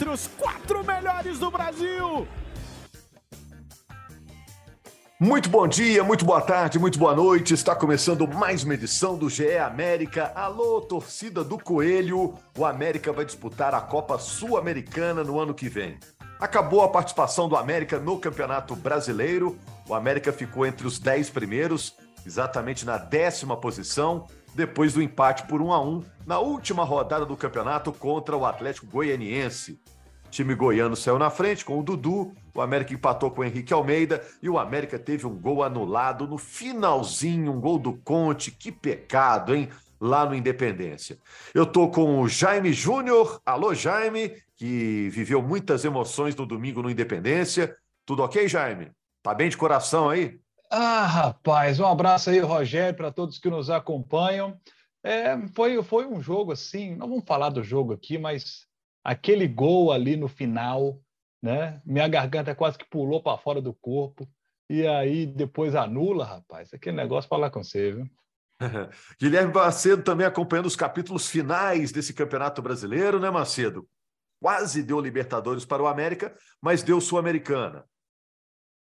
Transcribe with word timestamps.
Entre 0.00 0.08
os 0.08 0.26
quatro 0.28 0.82
melhores 0.82 1.38
do 1.38 1.50
Brasil. 1.50 2.26
Muito 5.20 5.50
bom 5.50 5.68
dia, 5.68 6.02
muito 6.02 6.24
boa 6.24 6.40
tarde, 6.40 6.78
muito 6.78 6.98
boa 6.98 7.14
noite. 7.14 7.52
Está 7.52 7.76
começando 7.76 8.26
mais 8.26 8.64
uma 8.64 8.72
edição 8.72 9.18
do 9.18 9.28
GE 9.28 9.58
América. 9.58 10.32
Alô, 10.34 10.80
torcida 10.80 11.44
do 11.44 11.58
Coelho. 11.58 12.32
O 12.56 12.64
América 12.64 13.12
vai 13.12 13.26
disputar 13.26 13.74
a 13.74 13.80
Copa 13.82 14.18
Sul-Americana 14.18 15.22
no 15.22 15.38
ano 15.38 15.52
que 15.52 15.68
vem. 15.68 15.98
Acabou 16.40 16.80
a 16.80 16.88
participação 16.88 17.46
do 17.46 17.54
América 17.54 17.98
no 17.98 18.18
Campeonato 18.18 18.74
Brasileiro. 18.74 19.58
O 19.86 19.94
América 19.94 20.32
ficou 20.32 20.64
entre 20.64 20.86
os 20.86 20.98
dez 20.98 21.28
primeiros, 21.28 21.94
exatamente 22.24 22.86
na 22.86 22.96
décima 22.96 23.54
posição 23.54 24.26
depois 24.54 24.94
do 24.94 25.02
empate 25.02 25.46
por 25.46 25.60
1 25.60 25.72
a 25.72 25.80
1 25.80 26.04
na 26.26 26.38
última 26.38 26.84
rodada 26.84 27.24
do 27.26 27.36
campeonato 27.36 27.92
contra 27.92 28.36
o 28.36 28.44
Atlético 28.44 28.86
Goianiense. 28.86 29.80
O 30.26 30.30
time 30.30 30.54
goiano 30.54 30.94
saiu 30.94 31.18
na 31.18 31.28
frente 31.28 31.64
com 31.64 31.78
o 31.78 31.82
Dudu, 31.82 32.32
o 32.54 32.60
América 32.60 32.94
empatou 32.94 33.30
com 33.30 33.40
o 33.40 33.44
Henrique 33.44 33.72
Almeida 33.72 34.24
e 34.40 34.48
o 34.48 34.58
América 34.58 34.98
teve 34.98 35.26
um 35.26 35.36
gol 35.36 35.62
anulado 35.64 36.26
no 36.26 36.38
finalzinho, 36.38 37.52
um 37.52 37.60
gol 37.60 37.78
do 37.78 37.94
Conte. 37.94 38.52
Que 38.52 38.70
pecado, 38.70 39.54
hein? 39.54 39.68
Lá 40.00 40.24
no 40.24 40.34
Independência. 40.34 41.18
Eu 41.52 41.66
tô 41.66 41.88
com 41.88 42.20
o 42.20 42.28
Jaime 42.28 42.72
Júnior. 42.72 43.40
Alô, 43.44 43.74
Jaime, 43.74 44.34
que 44.56 45.08
viveu 45.10 45.42
muitas 45.42 45.84
emoções 45.84 46.36
no 46.36 46.46
domingo 46.46 46.80
no 46.80 46.90
Independência. 46.90 47.76
Tudo 48.06 48.22
ok, 48.22 48.46
Jaime? 48.46 48.92
Tá 49.22 49.34
bem 49.34 49.48
de 49.48 49.56
coração 49.56 50.08
aí? 50.08 50.38
Ah, 50.70 51.04
rapaz, 51.04 51.80
um 51.80 51.86
abraço 51.86 52.30
aí, 52.30 52.38
Rogério, 52.38 52.96
para 52.96 53.10
todos 53.10 53.38
que 53.38 53.50
nos 53.50 53.68
acompanham. 53.68 54.56
É, 55.02 55.36
foi, 55.48 55.82
foi 55.82 56.06
um 56.06 56.22
jogo 56.22 56.52
assim, 56.52 56.94
não 56.94 57.08
vamos 57.08 57.24
falar 57.26 57.50
do 57.50 57.62
jogo 57.62 57.92
aqui, 57.92 58.16
mas 58.16 58.66
aquele 59.02 59.48
gol 59.48 59.90
ali 59.90 60.16
no 60.16 60.28
final, 60.28 61.00
né? 61.42 61.82
Minha 61.84 62.06
garganta 62.06 62.54
quase 62.54 62.78
que 62.78 62.88
pulou 62.88 63.20
para 63.20 63.36
fora 63.36 63.60
do 63.60 63.74
corpo. 63.74 64.28
E 64.68 64.86
aí 64.86 65.26
depois 65.26 65.74
anula, 65.74 66.24
rapaz. 66.24 66.72
Aquele 66.72 66.96
negócio 66.96 67.28
falar 67.28 67.50
com 67.50 67.64
você, 67.64 67.90
viu? 67.90 68.06
Guilherme 69.20 69.52
Macedo 69.52 70.04
também 70.04 70.24
acompanhando 70.24 70.66
os 70.66 70.76
capítulos 70.76 71.28
finais 71.28 71.90
desse 71.90 72.14
Campeonato 72.14 72.62
Brasileiro, 72.62 73.18
né, 73.18 73.28
Macedo? 73.28 73.88
Quase 74.40 74.84
deu 74.84 75.00
Libertadores 75.00 75.64
para 75.64 75.82
o 75.82 75.88
América, 75.88 76.32
mas 76.62 76.84
deu 76.84 77.00
Sul-Americana. 77.00 77.84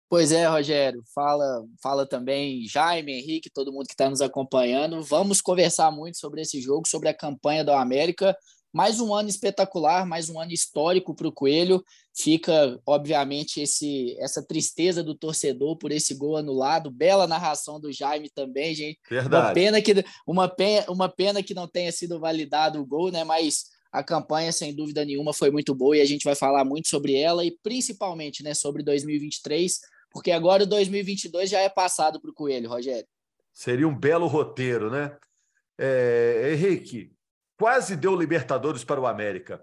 Pois 0.08 0.30
é, 0.30 0.46
Rogério, 0.46 1.02
fala, 1.12 1.64
fala 1.82 2.06
também 2.06 2.64
Jaime, 2.68 3.12
Henrique, 3.12 3.50
todo 3.50 3.72
mundo 3.72 3.86
que 3.86 3.92
está 3.92 4.08
nos 4.08 4.20
acompanhando. 4.20 5.02
Vamos 5.02 5.40
conversar 5.40 5.90
muito 5.90 6.16
sobre 6.18 6.42
esse 6.42 6.60
jogo, 6.60 6.86
sobre 6.86 7.08
a 7.08 7.14
campanha 7.14 7.64
do 7.64 7.72
América. 7.72 8.36
Mais 8.72 9.00
um 9.00 9.12
ano 9.12 9.28
espetacular, 9.28 10.06
mais 10.06 10.30
um 10.30 10.38
ano 10.38 10.52
histórico 10.52 11.12
para 11.12 11.26
o 11.26 11.32
Coelho. 11.32 11.82
Fica, 12.14 12.78
obviamente, 12.86 13.60
esse, 13.60 14.16
essa 14.20 14.46
tristeza 14.46 15.02
do 15.02 15.14
torcedor 15.14 15.76
por 15.76 15.90
esse 15.90 16.14
gol 16.14 16.36
anulado. 16.36 16.88
Bela 16.88 17.26
narração 17.26 17.80
do 17.80 17.90
Jaime 17.90 18.30
também, 18.30 18.74
gente. 18.76 19.00
Verdade. 19.10 19.46
Uma 19.46 19.52
pena 19.54 19.82
que, 19.82 20.04
uma 20.24 20.48
pena, 20.48 20.86
uma 20.88 21.08
pena 21.08 21.42
que 21.42 21.54
não 21.54 21.66
tenha 21.66 21.90
sido 21.90 22.20
validado 22.20 22.80
o 22.80 22.86
gol, 22.86 23.10
né? 23.10 23.24
Mas 23.24 23.64
a 23.90 24.04
campanha, 24.04 24.52
sem 24.52 24.72
dúvida 24.72 25.04
nenhuma, 25.04 25.32
foi 25.32 25.50
muito 25.50 25.74
boa 25.74 25.96
e 25.96 26.00
a 26.00 26.06
gente 26.06 26.24
vai 26.24 26.34
falar 26.36 26.64
muito 26.64 26.86
sobre 26.86 27.14
ela 27.14 27.44
e 27.44 27.56
principalmente 27.62 28.42
né, 28.42 28.52
sobre 28.52 28.82
2023 28.82 29.80
porque 30.16 30.32
agora 30.32 30.62
o 30.62 30.66
2022 30.66 31.50
já 31.50 31.60
é 31.60 31.68
passado 31.68 32.18
para 32.18 32.30
o 32.30 32.32
Coelho, 32.32 32.70
Rogério. 32.70 33.06
Seria 33.52 33.86
um 33.86 33.94
belo 33.94 34.26
roteiro, 34.26 34.90
né? 34.90 35.14
É, 35.76 36.52
Henrique, 36.54 37.12
quase 37.58 37.94
deu 37.94 38.16
Libertadores 38.16 38.82
para 38.82 38.98
o 38.98 39.06
América. 39.06 39.62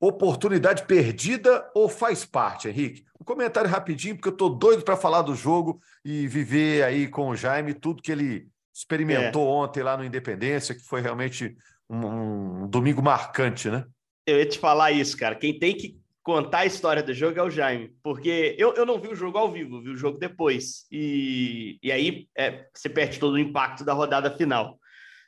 Oportunidade 0.00 0.86
perdida 0.86 1.68
ou 1.74 1.88
faz 1.88 2.24
parte, 2.24 2.68
Henrique? 2.68 3.04
Um 3.20 3.24
comentário 3.24 3.68
rapidinho, 3.68 4.14
porque 4.14 4.28
eu 4.28 4.32
estou 4.32 4.50
doido 4.50 4.84
para 4.84 4.96
falar 4.96 5.22
do 5.22 5.34
jogo 5.34 5.80
e 6.04 6.28
viver 6.28 6.84
aí 6.84 7.08
com 7.08 7.30
o 7.30 7.36
Jaime 7.36 7.74
tudo 7.74 8.02
que 8.02 8.12
ele 8.12 8.46
experimentou 8.72 9.48
é. 9.48 9.50
ontem 9.50 9.82
lá 9.82 9.96
no 9.96 10.04
Independência, 10.04 10.76
que 10.76 10.82
foi 10.82 11.00
realmente 11.00 11.56
um, 11.90 12.62
um 12.62 12.68
domingo 12.68 13.02
marcante, 13.02 13.68
né? 13.68 13.84
Eu 14.24 14.38
ia 14.38 14.46
te 14.46 14.60
falar 14.60 14.92
isso, 14.92 15.16
cara. 15.16 15.34
Quem 15.34 15.58
tem 15.58 15.76
que 15.76 16.00
contar 16.22 16.60
a 16.60 16.66
história 16.66 17.02
do 17.02 17.12
jogo 17.12 17.38
é 17.38 17.42
o 17.42 17.50
Jaime, 17.50 17.94
porque 18.02 18.54
eu, 18.58 18.74
eu 18.74 18.86
não 18.86 19.00
vi 19.00 19.08
o 19.08 19.14
jogo 19.14 19.36
ao 19.38 19.50
vivo, 19.50 19.82
vi 19.82 19.90
o 19.90 19.96
jogo 19.96 20.18
depois. 20.18 20.86
E, 20.90 21.78
e 21.82 21.90
aí 21.90 22.28
é, 22.36 22.66
você 22.74 22.88
perde 22.88 23.18
todo 23.18 23.34
o 23.34 23.38
impacto 23.38 23.84
da 23.84 23.92
rodada 23.92 24.30
final. 24.30 24.78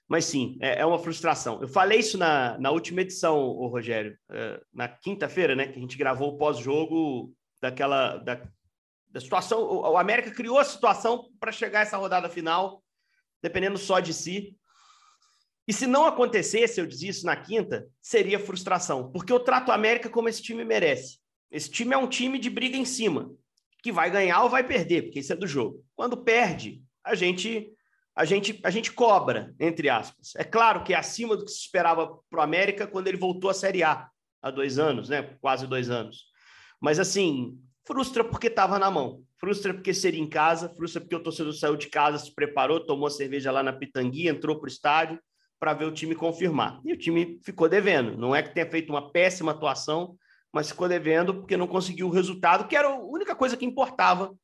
Mas 0.09 0.27
sim, 0.27 0.57
é, 0.61 0.81
é 0.81 0.87
uma 0.87 0.99
frustração. 0.99 1.61
Eu 1.61 1.69
falei 1.69 1.99
isso 1.99 2.19
na, 2.19 2.59
na 2.59 2.71
última 2.71 3.01
edição, 3.01 3.39
o 3.39 3.67
Rogério, 3.67 4.17
é, 4.31 4.61
na 4.73 4.87
quinta-feira, 4.87 5.57
né? 5.57 5.67
Que 5.67 5.79
a 5.79 5.81
gente 5.81 5.97
gravou 5.97 6.31
o 6.31 6.39
pós-jogo 6.39 7.33
daquela 7.61 8.19
da, 8.19 8.41
da 9.09 9.21
situação. 9.21 9.61
O, 9.61 9.93
o 9.93 9.97
América 9.97 10.31
criou 10.31 10.59
a 10.59 10.65
situação 10.65 11.29
para 11.41 11.51
chegar 11.51 11.81
a 11.81 11.83
essa 11.83 11.97
rodada 11.97 12.29
final, 12.29 12.83
dependendo 13.43 13.79
só 13.79 13.99
de 13.99 14.13
si. 14.13 14.57
E 15.67 15.73
se 15.73 15.87
não 15.87 16.05
acontecesse, 16.05 16.79
eu 16.79 16.87
disse 16.87 17.09
isso 17.09 17.27
na 17.27 17.37
quinta, 17.37 17.89
seria 18.01 18.39
frustração, 18.39 19.11
porque 19.11 19.33
eu 19.33 19.41
trato 19.41 19.73
a 19.73 19.75
América 19.75 20.11
como 20.11 20.29
esse 20.29 20.43
time 20.43 20.65
merece. 20.65 21.19
Esse 21.51 21.71
time 21.71 21.95
é 21.95 21.99
um 21.99 22.09
time 22.09 22.39
de 22.39 22.51
briga 22.51 22.77
em 22.77 22.85
cima, 22.85 23.33
que 23.83 23.91
vai 23.91 24.11
ganhar 24.11 24.43
ou 24.43 24.51
vai 24.51 24.63
perder, 24.63 25.03
porque 25.03 25.21
isso 25.21 25.33
é 25.33 25.37
do 25.37 25.47
jogo. 25.47 25.83
Quando 25.97 26.17
perde, 26.17 26.83
a 27.03 27.15
gente 27.15 27.71
a 28.17 28.25
gente 28.25 28.61
a 28.63 28.71
gente 28.71 28.93
cobra, 28.93 29.55
entre 29.59 29.89
aspas. 29.89 30.35
É 30.37 30.45
claro 30.45 30.85
que 30.85 30.93
é 30.93 30.97
acima 30.97 31.37
do 31.37 31.45
que 31.45 31.51
se 31.51 31.61
esperava 31.61 32.19
para 32.31 32.41
o 32.41 32.43
América 32.43 32.87
quando 32.87 33.09
ele 33.09 33.17
voltou 33.17 33.51
à 33.51 33.55
Série 33.55 33.83
A 33.83 34.09
há 34.43 34.51
dois 34.51 34.79
anos, 34.79 35.09
né? 35.09 35.23
Quase 35.41 35.67
dois 35.67 35.91
anos. 35.91 36.25
Mas 36.81 37.01
assim, 37.01 37.59
frustra 37.87 38.23
porque 38.23 38.49
estava 38.49 38.79
na 38.79 38.91
mão. 38.91 39.23
Frustra 39.39 39.75
porque 39.75 39.93
seria 39.93 40.21
em 40.21 40.29
casa, 40.29 40.69
frustra 40.69 41.01
porque 41.01 41.17
o 41.17 41.23
torcedor 41.23 41.53
saiu 41.55 41.77
de 41.77 41.89
casa, 41.89 42.19
se 42.19 42.35
preparou, 42.35 42.85
tomou 42.85 43.11
cerveja 43.11 43.51
lá 43.51 43.63
na 43.63 43.73
Pitangui, 43.73 44.29
entrou 44.29 44.59
para 44.59 44.67
o 44.67 44.69
estádio 44.69 45.19
para 45.59 45.75
ver 45.75 45.87
o 45.87 45.93
time 45.93 46.15
confirmar. 46.15 46.81
E 46.85 46.93
o 46.93 46.97
time 46.97 47.41
ficou 47.45 47.69
devendo. 47.69 48.17
Não 48.17 48.35
é 48.35 48.43
que 48.43 48.53
tenha 48.53 48.71
feito 48.71 48.91
uma 48.91 49.11
péssima 49.11 49.53
atuação, 49.53 50.17
mas 50.53 50.69
ficou 50.69 50.89
devendo 50.89 51.35
porque 51.35 51.57
não 51.57 51.67
conseguiu 51.67 52.07
o 52.07 52.11
resultado, 52.11 52.69
que 52.69 52.77
era 52.77 52.89
a 52.89 52.99
única 52.99 53.35
coisa 53.35 53.57
que 53.57 53.65
importava 53.65 54.35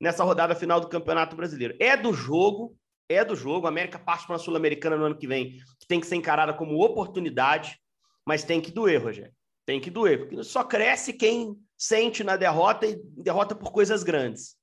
nessa 0.00 0.24
rodada 0.24 0.54
final 0.54 0.80
do 0.80 0.88
Campeonato 0.88 1.36
Brasileiro. 1.36 1.76
É 1.78 1.96
do 1.96 2.12
jogo, 2.12 2.76
é 3.08 3.24
do 3.24 3.36
jogo. 3.36 3.66
A 3.66 3.68
América 3.68 3.98
parte 3.98 4.26
para 4.26 4.36
a 4.36 4.38
Sul-Americana 4.38 4.96
no 4.96 5.04
ano 5.04 5.16
que 5.16 5.26
vem, 5.26 5.58
que 5.78 5.86
tem 5.86 6.00
que 6.00 6.06
ser 6.06 6.16
encarada 6.16 6.52
como 6.52 6.82
oportunidade, 6.82 7.78
mas 8.26 8.42
tem 8.42 8.60
que 8.60 8.72
doer, 8.72 9.02
Rogério. 9.02 9.32
Tem 9.64 9.80
que 9.80 9.90
doer, 9.90 10.18
porque 10.18 10.42
só 10.42 10.64
cresce 10.64 11.12
quem 11.12 11.56
sente 11.78 12.24
na 12.24 12.36
derrota 12.36 12.86
e 12.86 13.00
derrota 13.16 13.54
por 13.54 13.70
coisas 13.70 14.02
grandes. 14.02 14.56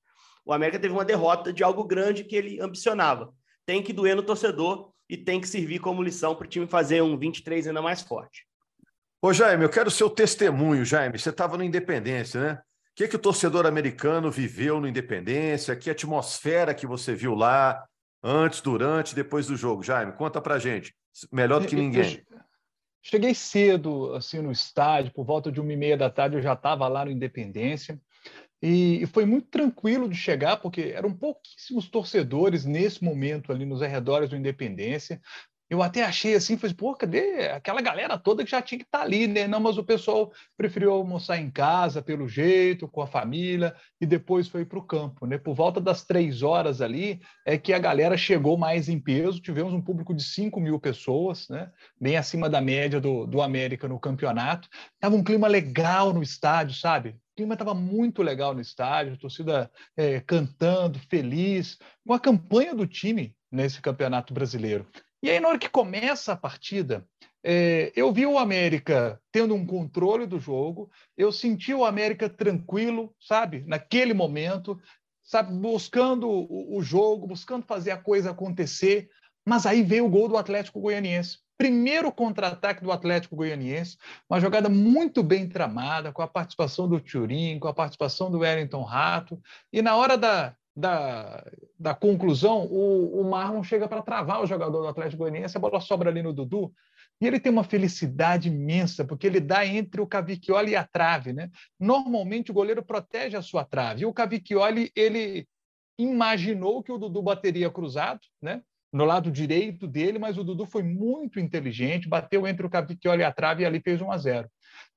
O 0.45 0.51
América 0.51 0.79
teve 0.79 0.93
uma 0.93 1.05
derrota 1.05 1.53
de 1.53 1.63
algo 1.63 1.83
grande 1.83 2.23
que 2.23 2.35
ele 2.35 2.59
ambicionava. 2.59 3.33
Tem 3.65 3.81
que 3.81 3.93
doer 3.93 4.15
no 4.15 4.23
torcedor 4.23 4.91
e 5.09 5.17
tem 5.17 5.41
que 5.41 5.47
servir 5.47 5.79
como 5.79 6.03
lição 6.03 6.35
para 6.35 6.45
o 6.45 6.49
time 6.49 6.67
fazer 6.67 7.01
um 7.01 7.17
23 7.17 7.67
ainda 7.67 7.81
mais 7.81 8.01
forte. 8.01 8.45
Ô, 9.21 9.33
Jaime, 9.33 9.63
eu 9.63 9.69
quero 9.69 9.89
o 9.89 9.91
seu 9.91 10.09
testemunho, 10.09 10.85
Jaime. 10.85 11.17
Você 11.17 11.29
estava 11.29 11.57
no 11.57 11.63
Independência, 11.63 12.39
né? 12.39 12.53
O 12.53 12.95
que, 12.95 13.07
que 13.07 13.15
o 13.15 13.19
torcedor 13.19 13.65
americano 13.65 14.29
viveu 14.29 14.79
no 14.79 14.87
Independência? 14.87 15.75
Que 15.75 15.89
atmosfera 15.89 16.73
que 16.73 16.85
você 16.85 17.15
viu 17.15 17.33
lá, 17.33 17.83
antes, 18.23 18.61
durante, 18.61 19.15
depois 19.15 19.47
do 19.47 19.57
jogo? 19.57 19.83
Jaime, 19.83 20.13
conta 20.13 20.39
pra 20.39 20.59
gente. 20.59 20.93
Melhor 21.31 21.59
do 21.59 21.67
que 21.67 21.75
ninguém. 21.75 22.23
Cheguei 23.01 23.33
cedo, 23.33 24.13
assim, 24.13 24.41
no 24.41 24.51
estádio, 24.51 25.13
por 25.13 25.25
volta 25.25 25.51
de 25.51 25.59
uma 25.59 25.73
e 25.73 25.77
meia 25.77 25.97
da 25.97 26.09
tarde 26.09 26.35
eu 26.35 26.41
já 26.41 26.53
estava 26.53 26.87
lá 26.87 27.03
no 27.03 27.11
Independência. 27.11 27.99
E, 28.61 29.05
foi 29.07 29.25
muito 29.25 29.47
tranquilo 29.47 30.09
de 30.09 30.15
chegar, 30.15 30.57
porque 30.57 30.81
eram 30.93 31.13
pouquíssimos 31.13 31.87
torcedores 31.89 32.65
nesse 32.65 33.03
momento 33.03 33.51
ali 33.51 33.65
nos 33.65 33.81
arredores 33.81 34.29
do 34.29 34.35
Independência. 34.35 35.21
Eu 35.69 35.83
até 35.83 36.03
achei 36.03 36.33
assim, 36.33 36.57
falei, 36.57 36.75
pô, 36.75 36.95
cadê 36.95 37.47
aquela 37.49 37.79
galera 37.79 38.17
toda 38.17 38.43
que 38.43 38.49
já 38.49 38.59
tinha 38.59 38.79
que 38.79 38.85
estar 38.85 38.99
tá 38.99 39.03
ali, 39.03 39.27
né? 39.27 39.47
Não, 39.47 39.59
mas 39.59 39.77
o 39.77 39.83
pessoal 39.83 40.31
preferiu 40.57 40.91
almoçar 40.91 41.37
em 41.37 41.51
casa, 41.51 42.01
pelo 42.01 42.27
jeito, 42.27 42.87
com 42.87 43.03
a 43.03 43.07
família, 43.07 43.75
e 44.01 44.05
depois 44.05 44.47
foi 44.47 44.65
para 44.65 44.79
o 44.79 44.83
campo, 44.83 45.27
né? 45.27 45.37
Por 45.37 45.53
volta 45.53 45.79
das 45.79 46.03
três 46.03 46.41
horas 46.41 46.81
ali, 46.81 47.21
é 47.45 47.55
que 47.55 47.71
a 47.71 47.77
galera 47.77 48.17
chegou 48.17 48.57
mais 48.57 48.89
em 48.89 48.99
peso, 48.99 49.39
tivemos 49.39 49.71
um 49.71 49.81
público 49.81 50.11
de 50.11 50.23
5 50.23 50.59
mil 50.59 50.79
pessoas, 50.79 51.47
né? 51.49 51.71
Bem 52.01 52.17
acima 52.17 52.49
da 52.49 52.59
média 52.59 52.99
do, 52.99 53.27
do 53.27 53.39
América 53.39 53.87
no 53.87 53.99
campeonato. 53.99 54.67
Tava 54.99 55.15
um 55.15 55.23
clima 55.23 55.47
legal 55.47 56.11
no 56.11 56.23
estádio, 56.23 56.75
sabe? 56.75 57.09
O 57.09 57.35
clima 57.35 57.53
estava 57.53 57.75
muito 57.75 58.23
legal 58.23 58.55
no 58.55 58.61
estádio, 58.61 59.17
torcida 59.17 59.69
é, 59.95 60.19
cantando, 60.19 60.97
feliz, 60.97 61.77
com 62.05 62.13
a 62.13 62.19
campanha 62.19 62.73
do 62.73 62.87
time 62.87 63.35
nesse 63.51 63.79
campeonato 63.81 64.33
brasileiro. 64.33 64.87
E 65.21 65.29
aí, 65.29 65.39
na 65.39 65.49
hora 65.49 65.59
que 65.59 65.69
começa 65.69 66.31
a 66.31 66.37
partida, 66.37 67.05
é, 67.43 67.91
eu 67.95 68.11
vi 68.11 68.25
o 68.25 68.37
América 68.37 69.21
tendo 69.31 69.53
um 69.53 69.65
controle 69.65 70.25
do 70.25 70.39
jogo, 70.39 70.89
eu 71.17 71.31
senti 71.31 71.73
o 71.73 71.85
América 71.85 72.29
tranquilo, 72.29 73.13
sabe, 73.19 73.63
naquele 73.67 74.13
momento, 74.13 74.79
sabe, 75.23 75.53
buscando 75.53 76.29
o, 76.29 76.77
o 76.77 76.81
jogo, 76.81 77.27
buscando 77.27 77.65
fazer 77.65 77.91
a 77.91 77.97
coisa 77.97 78.31
acontecer, 78.31 79.09
mas 79.45 79.65
aí 79.65 79.83
veio 79.83 80.05
o 80.05 80.09
gol 80.09 80.27
do 80.27 80.37
Atlético 80.37 80.79
Goianiense. 80.79 81.39
Primeiro 81.57 82.09
contra-ataque 82.11 82.81
do 82.81 82.91
Atlético 82.91 83.35
Goianiense, 83.35 83.97
uma 84.29 84.39
jogada 84.39 84.69
muito 84.69 85.21
bem 85.21 85.47
tramada, 85.47 86.13
com 86.13 86.21
a 86.21 86.27
participação 86.27 86.87
do 86.87 87.01
Turim, 87.01 87.59
com 87.59 87.67
a 87.67 87.73
participação 87.73 88.31
do 88.31 88.39
Wellington 88.39 88.83
Rato, 88.83 89.41
e 89.71 89.81
na 89.81 89.97
hora 89.97 90.17
da, 90.17 90.55
da, 90.79 91.45
da 91.77 91.93
conclusão, 91.93 92.65
o, 92.65 93.21
o 93.21 93.29
Marlon 93.29 93.61
chega 93.61 93.87
para 93.87 94.01
travar 94.01 94.41
o 94.41 94.47
jogador 94.47 94.81
do 94.81 94.87
Atlético 94.87 95.23
Goianiense, 95.23 95.57
a 95.57 95.59
bola 95.59 95.81
sobra 95.81 96.09
ali 96.09 96.23
no 96.23 96.33
Dudu, 96.33 96.73
e 97.21 97.27
ele 97.27 97.39
tem 97.39 97.51
uma 97.51 97.63
felicidade 97.63 98.47
imensa, 98.47 99.03
porque 99.03 99.27
ele 99.27 99.41
dá 99.41 99.65
entre 99.65 99.99
o 99.99 100.07
Cavicchioli 100.07 100.71
e 100.71 100.75
a 100.75 100.85
trave. 100.85 101.33
Né? 101.33 101.49
Normalmente 101.77 102.51
o 102.51 102.53
goleiro 102.53 102.81
protege 102.81 103.35
a 103.35 103.41
sua 103.41 103.65
trave, 103.65 104.03
e 104.03 104.05
o 104.05 104.13
Cavicchioli, 104.13 104.91
ele 104.95 105.47
imaginou 105.97 106.81
que 106.81 106.91
o 106.91 106.97
Dudu 106.97 107.21
bateria 107.21 107.69
cruzado, 107.69 108.21
né? 108.41 108.61
no 108.91 109.05
lado 109.05 109.29
direito 109.29 109.85
dele, 109.85 110.17
mas 110.17 110.37
o 110.37 110.43
Dudu 110.43 110.65
foi 110.65 110.81
muito 110.81 111.39
inteligente, 111.39 112.09
bateu 112.09 112.47
entre 112.47 112.65
o 112.65 112.69
Cavicchioli 112.69 113.21
e 113.21 113.25
a 113.25 113.31
trave 113.31 113.63
e 113.63 113.65
ali 113.65 113.79
fez 113.81 114.01
1 114.01 114.11
a 114.11 114.17
0. 114.17 114.49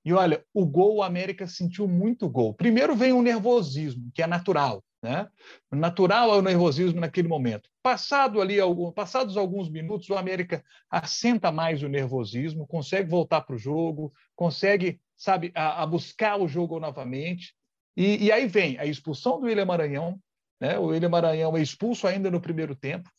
E 0.04 0.12
olha, 0.12 0.42
o 0.54 0.64
gol, 0.64 0.96
o 0.96 1.02
América 1.02 1.46
sentiu 1.46 1.86
muito 1.86 2.28
gol. 2.28 2.54
Primeiro 2.54 2.94
vem 2.96 3.12
o 3.12 3.22
nervosismo, 3.22 4.10
que 4.14 4.22
é 4.22 4.26
natural. 4.26 4.82
Né? 5.02 5.28
Natural 5.70 6.30
o 6.30 6.42
nervosismo 6.42 7.00
naquele 7.00 7.26
momento. 7.26 7.68
Passado 7.82 8.40
ali, 8.40 8.58
passados 8.94 9.36
alguns 9.36 9.68
minutos, 9.68 10.08
o 10.08 10.14
América 10.14 10.64
assenta 10.88 11.50
mais 11.50 11.82
o 11.82 11.88
nervosismo, 11.88 12.66
consegue 12.66 13.10
voltar 13.10 13.40
para 13.40 13.56
o 13.56 13.58
jogo, 13.58 14.12
consegue, 14.36 15.00
sabe, 15.16 15.50
a, 15.56 15.82
a, 15.82 15.86
buscar 15.86 16.40
o 16.40 16.46
jogo 16.46 16.78
novamente. 16.78 17.54
E, 17.96 18.26
e, 18.26 18.32
aí 18.32 18.46
vem 18.46 18.78
a 18.78 18.86
expulsão 18.86 19.40
do 19.40 19.46
William 19.46 19.66
Maranhão, 19.66 20.20
né? 20.60 20.78
O 20.78 20.86
William 20.86 21.08
Maranhão 21.08 21.56
é 21.56 21.60
expulso 21.60 22.06
ainda 22.06 22.30
no 22.30 22.40
primeiro 22.40 22.76
tempo. 22.76 23.10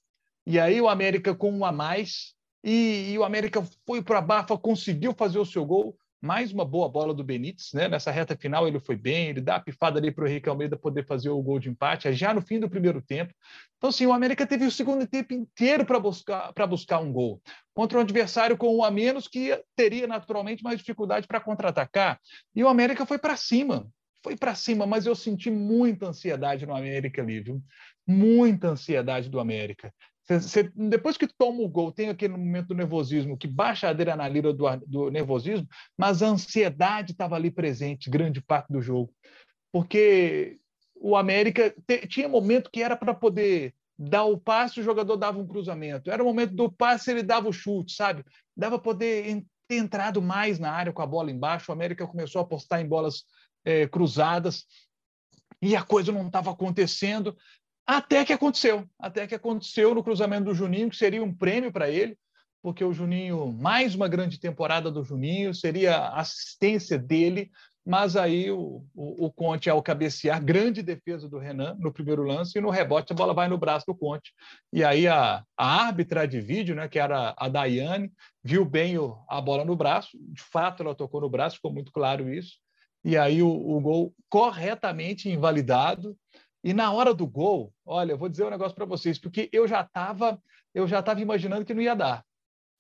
E 0.47 0.57
aí 0.59 0.79
o 0.79 0.87
América 0.87 1.35
com 1.35 1.51
um 1.51 1.65
a 1.65 1.71
mais 1.71 2.33
e, 2.63 3.11
e 3.11 3.17
o 3.17 3.25
América 3.25 3.61
foi 3.85 4.01
para 4.01 4.19
a 4.19 4.21
Bafa, 4.21 4.57
conseguiu 4.57 5.13
fazer 5.13 5.37
o 5.37 5.45
seu 5.45 5.65
gol 5.65 5.97
mais 6.23 6.53
uma 6.53 6.63
boa 6.63 6.87
bola 6.87 7.13
do 7.13 7.21
Benítez, 7.21 7.73
né? 7.73 7.89
Nessa 7.89 8.09
reta 8.09 8.33
final 8.33 8.65
ele 8.65 8.79
foi 8.79 8.95
bem, 8.95 9.27
ele 9.27 9.41
dá 9.41 9.57
a 9.57 9.59
pifada 9.59 9.99
ali 9.99 10.09
para 10.09 10.23
o 10.23 10.27
Henrique 10.27 10.47
Almeida 10.47 10.77
poder 10.77 11.05
fazer 11.05 11.29
o 11.29 11.41
gol 11.41 11.59
de 11.59 11.69
empate, 11.69 12.13
já 12.13 12.33
no 12.33 12.41
fim 12.41 12.61
do 12.61 12.69
primeiro 12.69 13.01
tempo. 13.01 13.33
Então, 13.77 13.91
sim, 13.91 14.05
o 14.05 14.13
América 14.13 14.47
teve 14.47 14.65
o 14.65 14.71
segundo 14.71 15.05
tempo 15.05 15.33
inteiro 15.33 15.85
para 15.85 15.99
buscar, 15.99 16.53
buscar 16.65 16.99
um 16.99 17.11
gol 17.11 17.41
contra 17.73 17.97
um 17.97 18.01
adversário 18.01 18.55
com 18.55 18.73
um 18.73 18.85
a 18.85 18.89
menos 18.89 19.27
que 19.27 19.61
teria 19.75 20.07
naturalmente 20.07 20.63
mais 20.63 20.79
dificuldade 20.79 21.27
para 21.27 21.41
contra-atacar. 21.41 22.17
E 22.55 22.63
o 22.63 22.69
América 22.69 23.05
foi 23.05 23.17
para 23.17 23.35
cima, 23.35 23.85
foi 24.23 24.37
para 24.37 24.55
cima, 24.55 24.85
mas 24.85 25.05
eu 25.05 25.15
senti 25.15 25.51
muita 25.51 26.07
ansiedade 26.07 26.65
no 26.65 26.73
América 26.73 27.21
ali, 27.21 27.41
viu? 27.41 27.61
Muita 28.07 28.69
ansiedade 28.69 29.29
do 29.29 29.41
América. 29.41 29.93
Depois 30.75 31.17
que 31.17 31.27
toma 31.27 31.61
o 31.61 31.67
gol, 31.67 31.91
tem 31.91 32.09
aquele 32.09 32.33
momento 32.33 32.69
do 32.69 32.75
nervosismo 32.75 33.37
que 33.37 33.47
baixa 33.47 33.87
a 33.87 33.89
adrenalina 33.89 34.53
do, 34.53 34.65
do 34.87 35.09
nervosismo, 35.11 35.67
mas 35.97 36.23
a 36.23 36.27
ansiedade 36.27 37.11
estava 37.11 37.35
ali 37.35 37.51
presente, 37.51 38.09
grande 38.09 38.41
parte 38.41 38.71
do 38.71 38.81
jogo. 38.81 39.13
Porque 39.71 40.59
o 40.95 41.17
América 41.17 41.75
te, 41.85 42.07
tinha 42.07 42.29
momento 42.29 42.71
que 42.71 42.81
era 42.81 42.95
para 42.95 43.13
poder 43.13 43.73
dar 43.97 44.23
o 44.23 44.37
passe, 44.37 44.79
o 44.79 44.83
jogador 44.83 45.17
dava 45.17 45.39
um 45.39 45.47
cruzamento. 45.47 46.09
Era 46.09 46.23
o 46.23 46.25
momento 46.25 46.53
do 46.55 46.71
passe, 46.71 47.11
ele 47.11 47.23
dava 47.23 47.49
o 47.49 47.53
chute, 47.53 47.93
sabe? 47.93 48.23
Dava 48.55 48.79
poder 48.79 49.43
ter 49.67 49.75
entrado 49.75 50.21
mais 50.21 50.57
na 50.57 50.71
área 50.71 50.93
com 50.93 51.01
a 51.01 51.07
bola 51.07 51.31
embaixo. 51.31 51.71
O 51.71 51.73
América 51.73 52.07
começou 52.07 52.39
a 52.39 52.43
apostar 52.43 52.79
em 52.81 52.87
bolas 52.87 53.25
é, 53.65 53.87
cruzadas 53.87 54.65
e 55.61 55.75
a 55.75 55.81
coisa 55.81 56.11
não 56.11 56.27
estava 56.27 56.51
acontecendo. 56.51 57.37
Até 57.85 58.23
que 58.23 58.33
aconteceu, 58.33 58.87
até 58.97 59.27
que 59.27 59.35
aconteceu 59.35 59.93
no 59.93 60.03
cruzamento 60.03 60.45
do 60.45 60.55
Juninho, 60.55 60.89
que 60.89 60.95
seria 60.95 61.23
um 61.23 61.33
prêmio 61.33 61.71
para 61.71 61.89
ele, 61.89 62.17
porque 62.61 62.83
o 62.83 62.93
Juninho, 62.93 63.51
mais 63.51 63.93
uma 63.93 64.07
grande 64.07 64.39
temporada 64.39 64.89
do 64.89 65.03
Juninho, 65.03 65.53
seria 65.53 66.07
assistência 66.09 66.97
dele, 66.97 67.51
mas 67.85 68.15
aí 68.15 68.49
o, 68.49 68.85
o, 68.95 69.25
o, 69.25 69.31
Conte, 69.33 69.69
ao 69.69 69.83
cabecear, 69.83 70.41
grande 70.41 70.81
defesa 70.81 71.27
do 71.27 71.37
Renan 71.37 71.75
no 71.77 71.91
primeiro 71.91 72.23
lance, 72.23 72.57
e 72.57 72.61
no 72.61 72.69
rebote 72.69 73.11
a 73.11 73.15
bola 73.15 73.33
vai 73.33 73.49
no 73.49 73.57
braço 73.57 73.85
do 73.85 73.93
Conte. 73.93 74.31
E 74.71 74.81
aí 74.81 75.05
a, 75.05 75.43
a 75.57 75.85
árbitra 75.85 76.25
de 76.25 76.39
vídeo, 76.39 76.73
né, 76.73 76.87
que 76.87 76.97
era 76.97 77.35
a 77.37 77.49
Daiane, 77.49 78.09
viu 78.41 78.63
bem 78.63 78.97
o, 78.97 79.21
a 79.27 79.41
bola 79.41 79.65
no 79.65 79.75
braço, 79.75 80.17
de 80.17 80.41
fato 80.41 80.81
ela 80.81 80.95
tocou 80.95 81.19
no 81.19 81.29
braço, 81.29 81.57
ficou 81.57 81.73
muito 81.73 81.91
claro 81.91 82.33
isso, 82.33 82.53
e 83.03 83.17
aí 83.17 83.43
o, 83.43 83.49
o 83.49 83.81
gol 83.81 84.13
corretamente 84.29 85.29
invalidado, 85.29 86.15
e 86.63 86.73
na 86.73 86.91
hora 86.91 87.13
do 87.13 87.27
gol, 87.27 87.73
olha, 87.85 88.13
eu 88.13 88.17
vou 88.17 88.29
dizer 88.29 88.45
um 88.45 88.49
negócio 88.49 88.75
para 88.75 88.85
vocês, 88.85 89.19
porque 89.19 89.49
eu 89.51 89.67
já 89.67 89.81
estava 89.81 90.41
eu 90.73 90.87
já 90.87 90.99
estava 90.99 91.21
imaginando 91.21 91.65
que 91.65 91.73
não 91.73 91.81
ia 91.81 91.95
dar, 91.95 92.25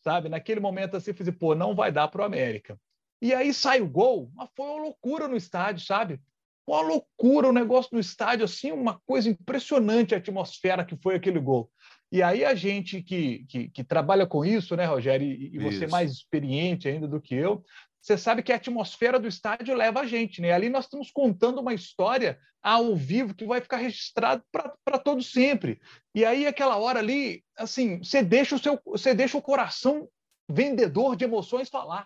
sabe? 0.03 0.27
Naquele 0.27 0.59
momento 0.59 0.97
assim, 0.97 1.11
eu 1.11 1.15
falei, 1.15 1.31
pô, 1.31 1.53
não 1.53 1.75
vai 1.75 1.91
dar 1.91 2.07
para 2.07 2.21
o 2.21 2.25
América. 2.25 2.77
E 3.21 3.33
aí 3.33 3.53
sai 3.53 3.81
o 3.81 3.87
gol, 3.87 4.31
mas 4.33 4.49
foi 4.55 4.65
uma 4.65 4.81
loucura 4.81 5.27
no 5.27 5.37
estádio, 5.37 5.85
sabe? 5.85 6.19
Uma 6.65 6.81
loucura 6.81 7.49
o 7.49 7.53
negócio 7.53 7.91
do 7.91 7.99
estádio, 7.99 8.45
assim, 8.45 8.71
uma 8.71 8.99
coisa 9.05 9.29
impressionante 9.29 10.15
a 10.15 10.17
atmosfera 10.17 10.83
que 10.83 10.97
foi 10.97 11.15
aquele 11.15 11.39
gol. 11.39 11.69
E 12.11 12.21
aí 12.21 12.43
a 12.43 12.55
gente 12.55 13.01
que, 13.01 13.45
que, 13.47 13.69
que 13.69 13.83
trabalha 13.83 14.25
com 14.25 14.45
isso, 14.45 14.75
né, 14.75 14.85
Rogério, 14.85 15.27
e, 15.27 15.55
e 15.55 15.59
você 15.59 15.87
mais 15.87 16.11
experiente 16.11 16.87
ainda 16.87 17.07
do 17.07 17.21
que 17.21 17.35
eu, 17.35 17.63
você 18.03 18.17
sabe 18.17 18.43
que 18.43 18.51
a 18.51 18.57
atmosfera 18.57 19.17
do 19.17 19.29
estádio 19.29 19.73
leva 19.73 20.01
a 20.01 20.05
gente, 20.05 20.41
né? 20.41 20.51
Ali 20.51 20.67
nós 20.67 20.83
estamos 20.83 21.09
contando 21.09 21.61
uma 21.61 21.73
história 21.73 22.37
ao 22.61 22.93
vivo 22.97 23.33
que 23.33 23.45
vai 23.45 23.61
ficar 23.61 23.77
registrado 23.77 24.43
para 24.51 24.99
todo 24.99 25.23
sempre. 25.23 25.79
E 26.13 26.25
aí 26.25 26.45
aquela 26.45 26.75
hora 26.75 26.99
ali, 26.99 27.41
assim, 27.57 27.99
você 27.99 28.21
deixa 28.21 28.57
o 28.57 28.59
seu, 28.59 28.77
você 28.85 29.13
deixa 29.13 29.37
o 29.37 29.41
coração 29.41 30.09
vendedor 30.49 31.15
de 31.15 31.23
emoções 31.23 31.69
falar, 31.69 32.05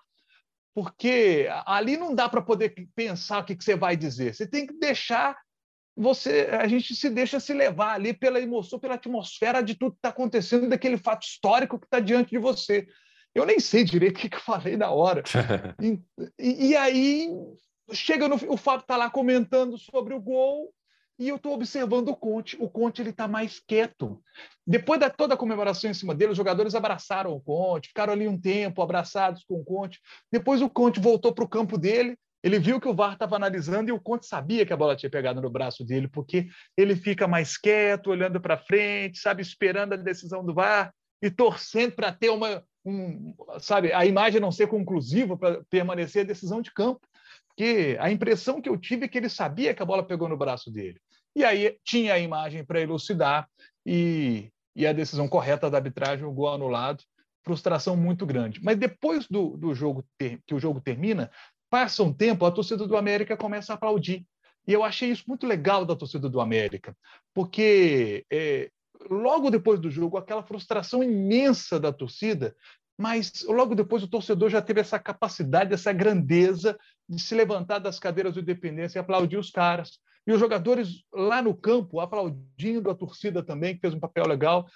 porque 0.75 1.49
ali 1.65 1.97
não 1.97 2.13
dá 2.13 2.29
para 2.29 2.43
poder 2.43 2.75
pensar 2.95 3.39
o 3.39 3.45
que, 3.45 3.55
que 3.55 3.63
você 3.63 3.75
vai 3.75 3.97
dizer. 3.97 4.35
Você 4.35 4.45
tem 4.45 4.67
que 4.67 4.73
deixar 4.73 5.35
você, 5.95 6.47
a 6.51 6.67
gente 6.67 6.95
se 6.95 7.09
deixa 7.09 7.39
se 7.39 7.55
levar 7.55 7.95
ali 7.95 8.13
pela 8.13 8.39
emoção, 8.39 8.77
pela 8.77 8.93
atmosfera 8.93 9.63
de 9.63 9.73
tudo 9.73 9.93
que 9.93 9.97
está 9.97 10.09
acontecendo, 10.09 10.69
daquele 10.69 10.97
fato 10.97 11.25
histórico 11.25 11.79
que 11.79 11.87
está 11.87 11.99
diante 11.99 12.29
de 12.29 12.37
você. 12.37 12.85
Eu 13.37 13.45
nem 13.45 13.59
sei 13.59 13.83
direito 13.83 14.17
o 14.17 14.19
que, 14.19 14.29
que 14.29 14.37
eu 14.37 14.41
falei 14.41 14.75
na 14.75 14.89
hora. 14.89 15.21
e, 15.79 15.99
e, 16.39 16.69
e, 16.69 16.75
aí 16.75 17.29
chega 17.93 18.27
no 18.27 18.35
o 18.35 18.57
Fábio 18.57 18.81
está 18.81 18.97
lá 18.97 19.11
comentando 19.11 19.77
sobre 19.77 20.15
o 20.15 20.19
gol 20.19 20.73
e 21.19 21.29
eu 21.29 21.35
estou 21.35 21.53
observando 21.53 22.09
o 22.09 22.15
Conte. 22.15 22.57
O 22.59 22.67
Conte 22.67 22.99
ele 22.99 23.11
está 23.11 23.27
mais 23.27 23.59
quieto. 23.59 24.19
Depois 24.65 24.99
da 24.99 25.09
toda 25.09 25.35
a 25.35 25.37
comemoração 25.37 25.89
em 25.89 25.93
cima 25.93 26.15
dele, 26.15 26.31
os 26.31 26.37
jogadores 26.37 26.73
abraçaram 26.73 27.31
o 27.31 27.39
Conte, 27.39 27.89
ficaram 27.89 28.13
ali 28.13 28.27
um 28.27 28.39
tempo 28.39 28.81
abraçados 28.81 29.43
com 29.43 29.59
o 29.59 29.63
Conte. 29.63 29.99
Depois 30.31 30.59
o 30.61 30.69
Conte 30.69 30.99
voltou 30.99 31.31
para 31.31 31.45
o 31.45 31.49
campo 31.49 31.77
dele. 31.77 32.17
Ele 32.43 32.57
viu 32.57 32.79
que 32.79 32.87
o 32.87 32.93
VAR 32.93 33.13
estava 33.13 33.35
analisando 33.35 33.89
e 33.89 33.91
o 33.91 33.99
Conte 33.99 34.25
sabia 34.25 34.65
que 34.65 34.73
a 34.73 34.77
bola 34.77 34.95
tinha 34.95 35.09
pegado 35.09 35.41
no 35.41 35.49
braço 35.49 35.85
dele, 35.85 36.07
porque 36.07 36.47
ele 36.75 36.95
fica 36.95 37.27
mais 37.27 37.57
quieto, 37.57 38.09
olhando 38.09 38.39
para 38.39 38.57
frente, 38.57 39.19
sabe, 39.19 39.43
esperando 39.43 39.93
a 39.93 39.97
decisão 39.97 40.43
do 40.43 40.53
VAR 40.53 40.91
e 41.21 41.31
torcendo 41.31 41.93
para 41.93 42.11
ter 42.11 42.29
uma, 42.29 42.63
um, 42.87 43.35
sabe, 43.59 43.91
a 43.91 44.05
imagem 44.05 44.39
não 44.39 44.51
ser 44.51 44.67
conclusiva 44.67 45.37
para 45.37 45.63
permanecer 45.69 46.23
a 46.23 46.27
decisão 46.27 46.61
de 46.61 46.73
campo. 46.73 47.01
Porque 47.49 47.97
a 47.99 48.11
impressão 48.11 48.61
que 48.61 48.69
eu 48.69 48.77
tive 48.77 49.05
é 49.05 49.07
que 49.07 49.17
ele 49.17 49.29
sabia 49.29 49.73
que 49.73 49.81
a 49.81 49.85
bola 49.85 50.05
pegou 50.05 50.29
no 50.29 50.37
braço 50.37 50.71
dele. 50.71 50.99
E 51.35 51.43
aí 51.43 51.77
tinha 51.83 52.13
a 52.13 52.19
imagem 52.19 52.63
para 52.63 52.79
elucidar 52.79 53.49
e, 53.85 54.51
e 54.75 54.87
a 54.87 54.93
decisão 54.93 55.27
correta 55.27 55.69
da 55.69 55.77
arbitragem, 55.77 56.25
o 56.25 56.31
gol 56.31 56.49
anulado, 56.49 57.03
frustração 57.43 57.97
muito 57.97 58.25
grande. 58.25 58.61
Mas 58.63 58.77
depois 58.77 59.27
do, 59.27 59.57
do 59.57 59.73
jogo 59.73 60.05
ter, 60.17 60.39
que 60.45 60.53
o 60.53 60.59
jogo 60.59 60.79
termina, 60.79 61.29
passa 61.69 62.03
um 62.03 62.13
tempo, 62.13 62.45
a 62.45 62.51
torcida 62.51 62.87
do 62.87 62.95
América 62.95 63.35
começa 63.35 63.73
a 63.73 63.75
aplaudir. 63.75 64.25
E 64.67 64.73
eu 64.73 64.83
achei 64.83 65.09
isso 65.09 65.23
muito 65.27 65.47
legal 65.47 65.85
da 65.85 65.95
torcida 65.95 66.29
do 66.29 66.41
América, 66.41 66.95
porque 67.33 68.25
é, 68.31 68.69
logo 69.09 69.49
depois 69.49 69.79
do 69.79 69.89
jogo, 69.89 70.17
aquela 70.17 70.43
frustração 70.43 71.03
imensa 71.03 71.79
da 71.79 71.91
torcida, 71.91 72.55
mas 72.97 73.45
logo 73.47 73.75
depois 73.75 74.01
o 74.01 74.07
torcedor 74.07 74.49
já 74.49 74.61
teve 74.61 74.81
essa 74.81 74.97
capacidade, 74.97 75.73
essa 75.73 75.93
grandeza 75.93 76.77
de 77.07 77.21
se 77.21 77.35
levantar 77.35 77.79
das 77.79 77.99
cadeiras 77.99 78.33
do 78.33 78.39
Independência 78.39 78.97
e 78.97 79.01
aplaudir 79.01 79.37
os 79.37 79.51
caras. 79.51 79.99
E 80.25 80.31
os 80.31 80.39
jogadores 80.39 81.03
lá 81.13 81.41
no 81.41 81.55
campo 81.55 81.99
aplaudindo 81.99 82.89
a 82.89 82.95
torcida 82.95 83.43
também, 83.43 83.75
que 83.75 83.81
fez 83.81 83.93
um 83.93 83.99
papel 83.99 84.27
legal, 84.27 84.67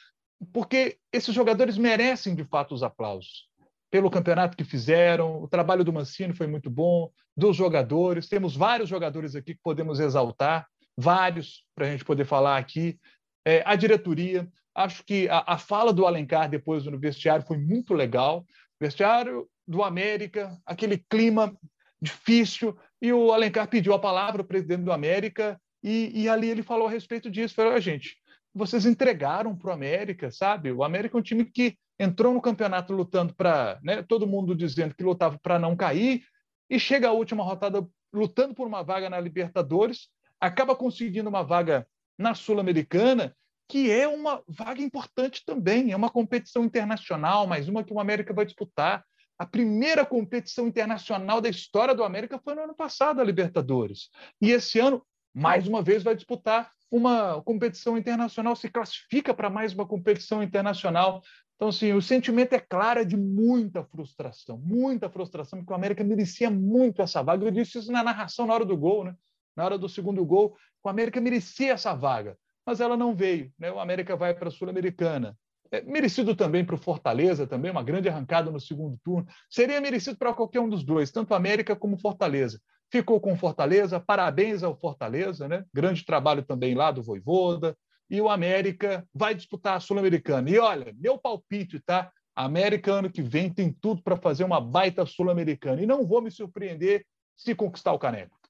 porque 0.54 0.98
esses 1.12 1.34
jogadores 1.34 1.78
merecem 1.78 2.36
de 2.36 2.44
fato 2.46 2.74
os 2.74 2.84
aplausos. 2.84 3.50
Pelo 3.90 4.10
campeonato 4.10 4.56
que 4.56 4.64
fizeram, 4.64 5.42
o 5.44 5.48
trabalho 5.48 5.84
do 5.84 5.92
Mancini 5.92 6.34
foi 6.34 6.48
muito 6.48 6.70
bom, 6.70 7.12
dos 7.36 7.58
jogadores. 7.58 8.30
Temos 8.30 8.56
vários 8.56 8.88
jogadores 8.88 9.36
aqui 9.36 9.54
que 9.54 9.62
podemos 9.62 10.00
exaltar, 10.00 10.66
vários 10.98 11.66
para 11.76 11.88
a 11.88 11.92
gente 11.92 12.06
poder 12.06 12.26
falar 12.26 12.58
aqui. 12.58 12.98
É, 13.46 13.64
a 13.66 13.76
diretoria, 13.76 14.48
acho 14.76 15.04
que 15.04 15.28
a, 15.30 15.44
a, 15.48 15.58
fala 15.58 15.92
do 15.92 16.06
Alencar 16.06 16.50
depois 16.50 16.86
no 16.86 17.00
vestiário 17.00 17.46
foi 17.46 17.58
muito 17.58 17.94
legal. 17.94 18.46
Vestiário 18.80 19.48
do 19.68 19.84
América, 19.84 20.58
aquele 20.66 20.98
clima 20.98 21.56
difícil, 22.02 22.78
e 23.02 23.12
o 23.14 23.32
Alencar 23.32 23.68
pediu 23.68 23.94
a 23.94 24.00
palavra 24.00 24.42
ao 24.42 24.48
presidente 24.48 24.84
do 24.84 24.92
América, 24.92 25.60
e, 25.84 26.12
e 26.24 26.30
ali 26.30 26.50
ele 26.50 26.64
falou 26.64 26.88
a 26.88 26.92
respeito 26.92 27.30
disso. 27.30 27.56
Falou, 27.56 27.80
gente, 27.80 28.18
vocês 28.54 28.86
entregaram 28.86 29.56
para 29.56 29.70
o 29.70 29.74
América, 29.74 30.32
sabe? 30.32 30.72
O 30.72 30.84
América 30.84 31.18
é 31.18 31.20
um 31.20 31.24
time 31.24 31.46
que 31.46 31.76
entrou 32.00 32.34
no 32.34 32.42
campeonato 32.42 32.94
lutando 32.94 33.34
para, 33.34 33.80
né, 33.84 34.02
todo 34.02 34.28
mundo 34.28 34.56
dizendo 34.56 34.96
que 34.96 35.04
lutava 35.04 35.40
para 35.42 35.60
não 35.60 35.76
cair, 35.76 36.24
e 36.70 36.80
chega 36.80 37.10
a 37.10 37.12
última 37.12 37.44
rodada 37.44 37.86
lutando 38.14 38.54
por 38.54 38.68
uma 38.68 38.84
vaga 38.84 39.10
na 39.10 39.20
Libertadores, 39.20 40.10
acaba 40.40 40.76
conseguindo 40.76 41.30
uma 41.30 41.44
vaga 41.44 41.88
na 42.22 42.36
Sul-Americana, 42.36 43.36
que 43.68 43.90
é 43.90 44.08
uma 44.08 44.44
vaga 44.48 44.82
importante 44.82 45.44
também, 45.46 45.92
é 45.92 45.96
uma 45.96 46.10
competição 46.10 46.64
internacional, 46.64 47.48
mais 47.48 47.68
uma 47.68 47.84
que 47.84 47.94
o 47.94 48.00
América 48.00 48.34
vai 48.34 48.46
disputar. 48.46 49.04
A 49.40 49.46
primeira 49.46 50.06
competição 50.06 50.68
internacional 50.68 51.42
da 51.42 51.50
história 51.50 51.96
do 51.96 52.04
América 52.04 52.40
foi 52.44 52.54
no 52.54 52.62
ano 52.62 52.76
passado, 52.76 53.22
a 53.22 53.24
Libertadores. 53.24 54.10
E 54.42 54.52
esse 54.52 54.78
ano, 54.80 55.02
mais 55.34 55.68
uma 55.68 55.82
vez, 55.82 56.04
vai 56.04 56.16
disputar 56.16 56.72
uma 56.92 57.42
competição 57.44 57.98
internacional, 57.98 58.56
se 58.56 58.70
classifica 58.70 59.34
para 59.34 59.50
mais 59.50 59.74
uma 59.74 59.88
competição 59.88 60.44
internacional. 60.44 61.24
Então, 61.56 61.70
assim, 61.70 61.94
o 61.94 62.02
sentimento 62.02 62.54
é 62.54 62.60
claro 62.60 63.00
é 63.00 63.06
de 63.06 63.16
muita 63.16 63.84
frustração, 63.86 64.58
muita 64.58 65.10
frustração, 65.10 65.60
porque 65.60 65.72
o 65.72 65.76
América 65.76 66.04
merecia 66.04 66.52
muito 66.52 67.02
essa 67.02 67.24
vaga. 67.24 67.46
Eu 67.46 67.52
disse 67.52 67.78
isso 67.78 67.92
na 67.92 68.04
narração 68.04 68.46
na 68.46 68.54
hora 68.54 68.66
do 68.66 68.76
gol, 68.76 69.06
né? 69.06 69.16
Na 69.56 69.66
hora 69.66 69.78
do 69.78 69.90
segundo 69.90 70.24
gol, 70.26 70.56
o 70.84 70.90
América 70.90 71.20
merecia 71.22 71.74
essa 71.74 71.94
vaga 71.94 72.38
mas 72.66 72.80
ela 72.80 72.96
não 72.96 73.14
veio. 73.16 73.52
Né? 73.58 73.72
O 73.72 73.80
América 73.80 74.16
vai 74.16 74.34
para 74.34 74.48
a 74.48 74.52
Sul-Americana. 74.52 75.38
É 75.72 75.82
merecido 75.82 76.36
também 76.36 76.66
para 76.66 76.76
o 76.76 76.78
Fortaleza, 76.78 77.48
também 77.48 77.72
uma 77.72 77.84
grande 77.84 78.10
arrancada 78.10 78.52
no 78.52 78.60
segundo 78.60 78.98
turno. 79.04 79.26
Seria 79.50 79.80
merecido 79.80 80.18
para 80.18 80.34
qualquer 80.34 80.60
um 80.60 80.70
dos 80.70 80.84
dois, 80.84 81.12
tanto 81.12 81.34
América 81.34 81.76
como 81.76 81.98
Fortaleza. 81.98 82.60
Ficou 82.92 83.22
com 83.22 83.38
Fortaleza, 83.38 84.00
parabéns 84.00 84.64
ao 84.64 84.76
Fortaleza, 84.76 85.48
né? 85.48 85.64
grande 85.74 86.06
trabalho 86.06 86.44
também 86.44 86.76
lá 86.76 86.92
do 86.92 87.02
Voivoda. 87.02 87.76
E 88.10 88.20
o 88.20 88.30
América 88.30 89.08
vai 89.14 89.34
disputar 89.34 89.78
a 89.78 89.80
Sul-Americana. 89.80 90.50
E 90.50 90.60
olha, 90.60 90.94
meu 90.98 91.18
palpite, 91.18 91.80
tá? 91.80 92.12
América 92.36 92.92
ano 92.92 93.10
que 93.10 93.22
vem 93.22 93.50
tem 93.50 93.72
tudo 93.72 94.04
para 94.04 94.18
fazer 94.18 94.44
uma 94.44 94.60
baita 94.60 95.06
Sul-Americana. 95.06 95.82
E 95.82 95.86
não 95.86 96.06
vou 96.06 96.22
me 96.22 96.30
surpreender 96.30 97.06
se 97.38 97.56
conquistar 97.56 97.94
o 97.94 98.00
caneco. 98.00 98.41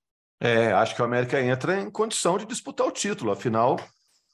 É, 0.44 0.72
acho 0.74 0.96
que 0.96 1.02
o 1.04 1.06
América 1.06 1.40
entra 1.40 1.80
em 1.80 1.92
condição 1.92 2.36
de 2.36 2.48
disputar 2.48 2.88
o 2.88 2.92
título. 2.92 3.32
Afinal, 3.32 3.80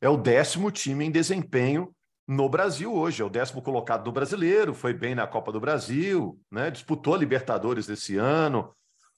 é 0.02 0.08
o 0.08 0.16
décimo 0.16 0.72
time 0.72 1.04
em 1.04 1.12
desempenho 1.12 1.94
no 2.26 2.48
Brasil 2.48 2.94
hoje. 2.94 3.22
É 3.22 3.26
o 3.26 3.30
décimo 3.30 3.62
colocado 3.62 4.06
do 4.06 4.12
brasileiro, 4.14 4.74
foi 4.74 4.94
bem 4.94 5.14
na 5.14 5.28
Copa 5.28 5.52
do 5.52 5.60
Brasil, 5.60 6.40
né? 6.50 6.72
disputou 6.72 7.14
a 7.14 7.18
Libertadores 7.18 7.86
desse 7.86 8.16
ano. 8.16 8.74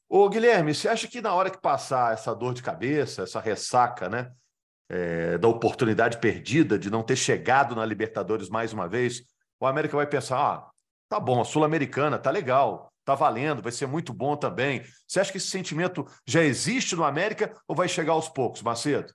Ô, 0.10 0.28
Guilherme, 0.28 0.74
você 0.74 0.90
acha 0.90 1.08
que 1.08 1.22
na 1.22 1.32
hora 1.32 1.52
que 1.52 1.62
passar 1.62 2.14
essa 2.14 2.34
dor 2.34 2.56
de 2.56 2.64
cabeça, 2.64 3.22
essa 3.22 3.40
ressaca, 3.40 4.10
né? 4.10 4.32
É, 4.92 5.38
da 5.38 5.48
oportunidade 5.48 6.18
perdida 6.18 6.80
de 6.80 6.90
não 6.90 7.04
ter 7.04 7.16
chegado 7.16 7.76
na 7.76 7.86
Libertadores 7.86 8.50
mais 8.50 8.74
uma 8.74 8.88
vez, 8.88 9.22
o 9.60 9.68
América 9.68 9.96
vai 9.96 10.08
pensar: 10.08 10.40
ah, 10.40 10.70
tá 11.08 11.20
bom, 11.20 11.40
a 11.40 11.46
Sul-Americana 11.46 12.18
tá 12.18 12.32
legal, 12.32 12.89
tá 13.10 13.16
valendo, 13.16 13.62
vai 13.62 13.72
ser 13.72 13.88
muito 13.88 14.14
bom 14.14 14.36
também. 14.36 14.84
Você 15.08 15.20
acha 15.20 15.32
que 15.32 15.38
esse 15.38 15.48
sentimento 15.48 16.06
já 16.28 16.44
existe 16.44 16.96
no 16.96 17.04
América 17.04 17.56
ou 17.68 17.76
vai 17.76 17.88
chegar 17.88 18.14
aos 18.14 18.30
poucos, 18.30 18.62
Macedo? 18.62 19.14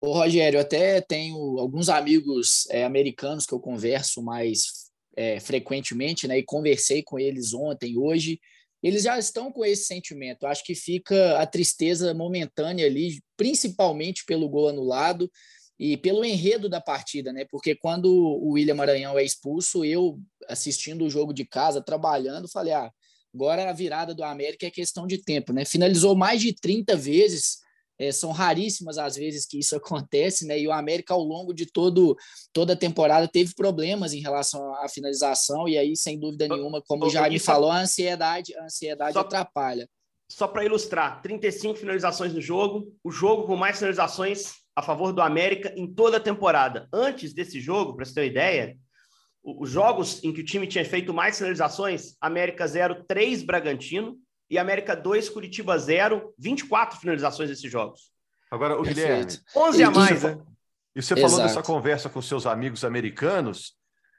Ô, 0.00 0.12
Rogério, 0.12 0.58
eu 0.58 0.62
até 0.62 1.00
tenho 1.00 1.36
alguns 1.58 1.88
amigos 1.88 2.66
é, 2.70 2.84
americanos 2.84 3.46
que 3.46 3.52
eu 3.52 3.60
converso 3.60 4.22
mais 4.22 4.90
é, 5.16 5.40
frequentemente, 5.40 6.26
né? 6.26 6.38
E 6.38 6.44
conversei 6.44 7.02
com 7.02 7.18
eles 7.18 7.52
ontem, 7.52 7.96
hoje. 7.98 8.40
Eles 8.80 9.02
já 9.02 9.18
estão 9.18 9.50
com 9.50 9.64
esse 9.64 9.84
sentimento. 9.84 10.46
Acho 10.46 10.64
que 10.64 10.74
fica 10.74 11.38
a 11.38 11.46
tristeza 11.46 12.14
momentânea 12.14 12.86
ali, 12.86 13.20
principalmente 13.36 14.24
pelo 14.24 14.48
gol 14.48 14.68
anulado 14.68 15.30
e 15.78 15.96
pelo 15.96 16.24
enredo 16.24 16.68
da 16.68 16.80
partida, 16.80 17.32
né? 17.32 17.44
Porque 17.50 17.74
quando 17.74 18.06
o 18.06 18.52
William 18.52 18.74
Maranhão 18.74 19.18
é 19.18 19.24
expulso, 19.24 19.84
eu 19.84 20.18
assistindo 20.48 21.04
o 21.04 21.10
jogo 21.10 21.32
de 21.32 21.44
casa, 21.44 21.80
trabalhando, 21.80 22.48
falei: 22.50 22.72
ah, 22.72 22.90
agora 23.34 23.68
a 23.68 23.72
virada 23.72 24.14
do 24.14 24.24
América 24.24 24.66
é 24.66 24.70
questão 24.70 25.06
de 25.06 25.22
tempo, 25.22 25.52
né? 25.52 25.64
Finalizou 25.64 26.16
mais 26.16 26.40
de 26.40 26.54
30 26.54 26.96
vezes 26.96 27.58
é, 27.98 28.12
são 28.12 28.30
raríssimas 28.30 28.96
as 28.96 29.16
vezes 29.16 29.44
que 29.44 29.58
isso 29.58 29.74
acontece, 29.76 30.46
né? 30.46 30.58
E 30.58 30.68
o 30.68 30.72
América, 30.72 31.12
ao 31.12 31.22
longo 31.22 31.52
de 31.52 31.66
todo, 31.66 32.16
toda 32.52 32.74
a 32.74 32.76
temporada, 32.76 33.26
teve 33.26 33.54
problemas 33.54 34.12
em 34.12 34.20
relação 34.20 34.74
à 34.76 34.88
finalização, 34.88 35.68
e 35.68 35.76
aí, 35.76 35.96
sem 35.96 36.18
dúvida 36.18 36.46
nenhuma, 36.46 36.80
como 36.86 37.06
o 37.06 37.10
Jaime 37.10 37.38
falou, 37.38 37.70
a 37.70 37.80
ansiedade, 37.80 38.56
a 38.56 38.64
ansiedade 38.64 39.14
só, 39.14 39.20
atrapalha. 39.20 39.88
Só 40.30 40.46
para 40.46 40.64
ilustrar, 40.64 41.20
35 41.22 41.74
finalizações 41.74 42.32
no 42.32 42.40
jogo, 42.40 42.94
o 43.02 43.10
jogo 43.10 43.46
com 43.46 43.56
mais 43.56 43.78
finalizações 43.78 44.52
a 44.78 44.82
favor 44.82 45.12
do 45.12 45.20
América 45.20 45.72
em 45.76 45.92
toda 45.92 46.18
a 46.18 46.20
temporada. 46.20 46.88
Antes 46.92 47.34
desse 47.34 47.60
jogo, 47.60 47.96
para 47.96 48.04
você 48.04 48.14
ter 48.14 48.20
uma 48.20 48.26
ideia, 48.26 48.76
os 49.42 49.68
jogos 49.68 50.22
em 50.22 50.32
que 50.32 50.40
o 50.40 50.44
time 50.44 50.68
tinha 50.68 50.84
feito 50.84 51.12
mais 51.12 51.36
finalizações, 51.36 52.14
América 52.20 52.64
0, 52.64 53.02
3 53.08 53.42
Bragantino, 53.42 54.16
e 54.48 54.56
América 54.56 54.94
2, 54.94 55.30
Curitiba 55.30 55.76
0, 55.76 56.32
24 56.38 57.00
finalizações 57.00 57.50
desses 57.50 57.68
jogos. 57.68 58.12
Agora, 58.52 58.78
o 58.78 58.82
Guilherme. 58.82 59.26
11 59.56 59.82
a 59.82 59.90
mais, 59.90 60.22
né? 60.22 60.38
E 60.94 61.02
você 61.02 61.14
Exato. 61.14 61.28
falou 61.28 61.44
dessa 61.44 61.62
conversa 61.62 62.08
com 62.08 62.22
seus 62.22 62.46
amigos 62.46 62.84
americanos. 62.84 63.74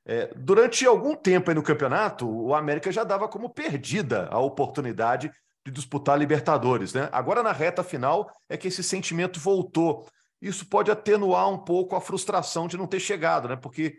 É, 0.06 0.30
durante 0.36 0.86
algum 0.86 1.16
tempo 1.16 1.50
aí 1.50 1.56
no 1.56 1.64
campeonato, 1.64 2.30
o 2.30 2.54
América 2.54 2.92
já 2.92 3.06
dava 3.06 3.30
como 3.30 3.50
perdida 3.50 4.28
a 4.30 4.40
oportunidade 4.40 5.32
de 5.66 5.72
disputar 5.72 6.16
a 6.16 6.18
Libertadores, 6.18 6.94
né? 6.94 7.08
Agora, 7.14 7.42
na 7.42 7.54
reta 7.54 7.82
final, 7.82 8.30
é 8.50 8.58
que 8.58 8.68
esse 8.68 8.84
sentimento 8.84 9.40
voltou. 9.40 10.06
Isso 10.42 10.66
pode 10.66 10.90
atenuar 10.90 11.50
um 11.50 11.58
pouco 11.58 11.96
a 11.96 12.02
frustração 12.02 12.68
de 12.68 12.78
não 12.78 12.88
ter 12.88 13.00
chegado, 13.00 13.48
né? 13.50 13.56
Porque 13.56 13.98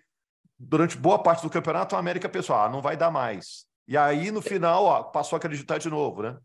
durante 0.59 0.97
boa 0.97 1.23
parte 1.23 1.43
do 1.43 1.51
campeonato, 1.51 1.95
o 1.95 1.99
América 1.99 2.29
pensou: 2.29 2.57
ah, 2.57 2.69
não 2.69 2.81
vai 2.81 2.97
dar 2.97 3.11
mais. 3.11 3.67
E 3.87 3.97
aí, 3.97 4.31
no 4.31 4.41
final, 4.41 4.85
ó, 4.85 5.03
passou 5.03 5.37
a 5.37 5.39
acreditar 5.39 5.79
de 5.79 5.89
novo, 5.89 6.23
né? 6.23 6.39